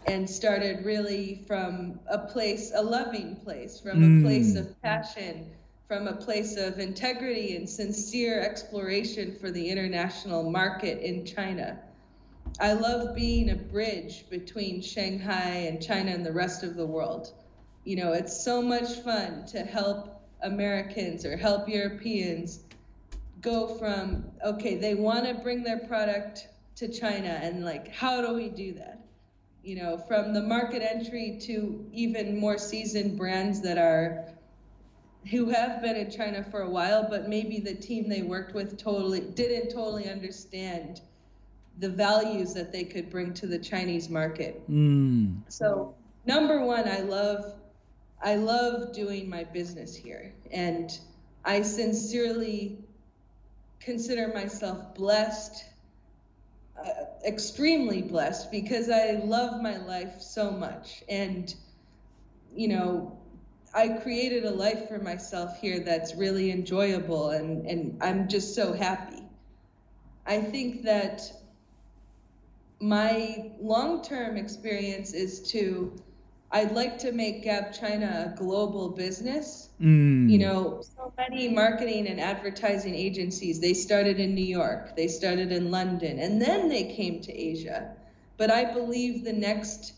and 0.06 0.30
started 0.30 0.86
really 0.86 1.44
from 1.48 2.00
a 2.08 2.18
place, 2.18 2.72
a 2.76 2.82
loving 2.82 3.36
place, 3.38 3.80
from 3.80 4.04
a 4.04 4.08
mm. 4.08 4.24
place 4.24 4.56
of 4.56 4.80
passion 4.82 5.50
from 5.92 6.08
a 6.08 6.16
place 6.16 6.56
of 6.56 6.80
integrity 6.80 7.58
and 7.58 7.70
sincere 7.70 8.40
exploration 8.40 9.36
for 9.42 9.52
the 9.52 9.70
international 9.70 10.50
market 10.50 11.00
in 11.02 11.26
China. 11.26 11.78
I 12.62 12.74
love 12.74 13.16
being 13.16 13.50
a 13.50 13.56
bridge 13.56 14.30
between 14.30 14.84
Shanghai 14.84 15.66
and 15.68 15.82
China 15.82 16.12
and 16.12 16.24
the 16.24 16.32
rest 16.32 16.62
of 16.62 16.76
the 16.76 16.86
world. 16.86 17.34
You 17.86 17.96
know, 17.96 18.14
it's 18.14 18.46
so 18.46 18.62
much 18.62 19.00
fun 19.00 19.48
to 19.48 19.62
help 19.62 20.22
Americans 20.44 21.26
or 21.26 21.36
help 21.36 21.68
Europeans 21.68 22.60
go 23.42 23.68
from, 23.80 24.26
okay, 24.46 24.76
they 24.76 24.94
want 24.94 25.26
to 25.26 25.34
bring 25.34 25.64
their 25.64 25.80
product 25.80 26.50
to 26.76 26.88
China, 26.88 27.40
and 27.42 27.66
like, 27.66 27.88
how 27.88 28.22
do 28.22 28.36
we 28.36 28.50
do 28.50 28.74
that? 28.74 29.08
You 29.64 29.78
know, 29.78 29.98
from 29.98 30.32
the 30.32 30.44
market 30.44 30.84
entry 30.84 31.40
to 31.48 31.84
even 31.92 32.40
more 32.40 32.60
seasoned 32.60 33.18
brands 33.18 33.62
that 33.62 33.80
are 33.80 34.28
who 35.32 35.50
have 35.50 35.82
been 35.82 35.96
in 35.96 36.12
China 36.12 36.44
for 36.44 36.62
a 36.62 36.70
while, 36.70 37.08
but 37.10 37.28
maybe 37.28 37.60
the 37.60 37.74
team 37.74 38.08
they 38.08 38.22
worked 38.22 38.54
with 38.54 38.78
totally 38.78 39.22
didn't 39.22 39.72
totally 39.72 40.08
understand 40.08 41.02
the 41.80 41.90
values 41.90 42.54
that 42.54 42.72
they 42.72 42.84
could 42.84 43.10
bring 43.10 43.34
to 43.36 43.48
the 43.48 43.60
Chinese 43.60 44.10
market. 44.10 44.70
Mm. 44.70 45.42
So 45.48 45.96
number 46.26 46.64
one, 46.64 46.88
I 46.88 47.00
love 47.00 47.56
I 48.24 48.36
love 48.36 48.94
doing 48.94 49.30
my 49.30 49.44
business 49.46 49.96
here, 49.96 50.34
and 50.52 50.92
I 51.44 51.64
sincerely 51.64 52.78
consider 53.80 54.28
myself 54.28 54.94
blessed, 54.94 55.66
uh, 56.80 57.06
extremely 57.26 58.04
blessed, 58.04 58.52
because 58.52 58.92
I 58.92 59.22
love 59.24 59.60
my 59.60 59.78
life 59.78 60.22
so 60.22 60.52
much, 60.52 61.04
and 61.10 61.54
you 62.54 62.68
know 62.68 63.18
I 63.74 63.88
created 63.88 64.44
a 64.46 64.52
life 64.52 64.88
for 64.88 65.00
myself 65.00 65.58
here 65.60 65.80
that's 65.80 66.16
really 66.16 66.52
enjoyable 66.52 67.30
and, 67.30 67.66
and 67.66 67.98
I'm 68.02 68.28
just 68.28 68.54
so 68.54 68.74
happy. 68.74 69.24
I 70.26 70.42
think 70.42 70.84
that 70.84 71.32
my 72.82 73.52
long 73.62 74.02
term 74.04 74.38
experience 74.38 75.14
is 75.14 75.42
to, 75.52 75.94
I'd 76.52 76.72
like 76.72 76.98
to 77.00 77.12
make 77.12 77.44
Gap 77.44 77.74
China 77.74 78.34
a 78.34 78.38
global 78.38 78.90
business. 78.90 79.70
Mm. 79.80 80.30
You 80.30 80.40
know, 80.40 80.82
so 80.82 81.14
many 81.18 81.48
marketing 81.50 82.08
and 82.08 82.20
advertising 82.20 82.96
agencies, 82.96 83.60
they 83.60 83.74
started 83.74 84.20
in 84.20 84.36
New 84.36 84.46
York, 84.46 84.96
they 84.96 85.08
started 85.08 85.52
in 85.52 85.72
London, 85.72 86.20
and 86.20 86.42
then 86.42 86.70
they 86.70 86.94
came 86.96 87.22
to 87.22 87.34
Asia. 87.34 87.96
But 88.38 88.52
I 88.52 88.74
believe 88.74 89.24
the 89.24 89.34
next 89.34 89.94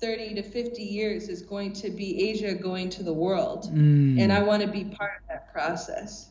30 0.00 0.34
to 0.34 0.42
50 0.42 0.82
years 0.82 1.28
is 1.28 1.42
going 1.42 1.72
to 1.72 1.90
be 1.90 2.30
Asia 2.30 2.54
going 2.54 2.88
to 2.90 3.02
the 3.02 3.12
world. 3.12 3.64
Mm. 3.72 4.20
And 4.20 4.32
I 4.32 4.42
want 4.42 4.62
to 4.62 4.68
be 4.68 4.84
part 4.84 5.20
of 5.20 5.28
that 5.28 5.52
process. 5.52 6.26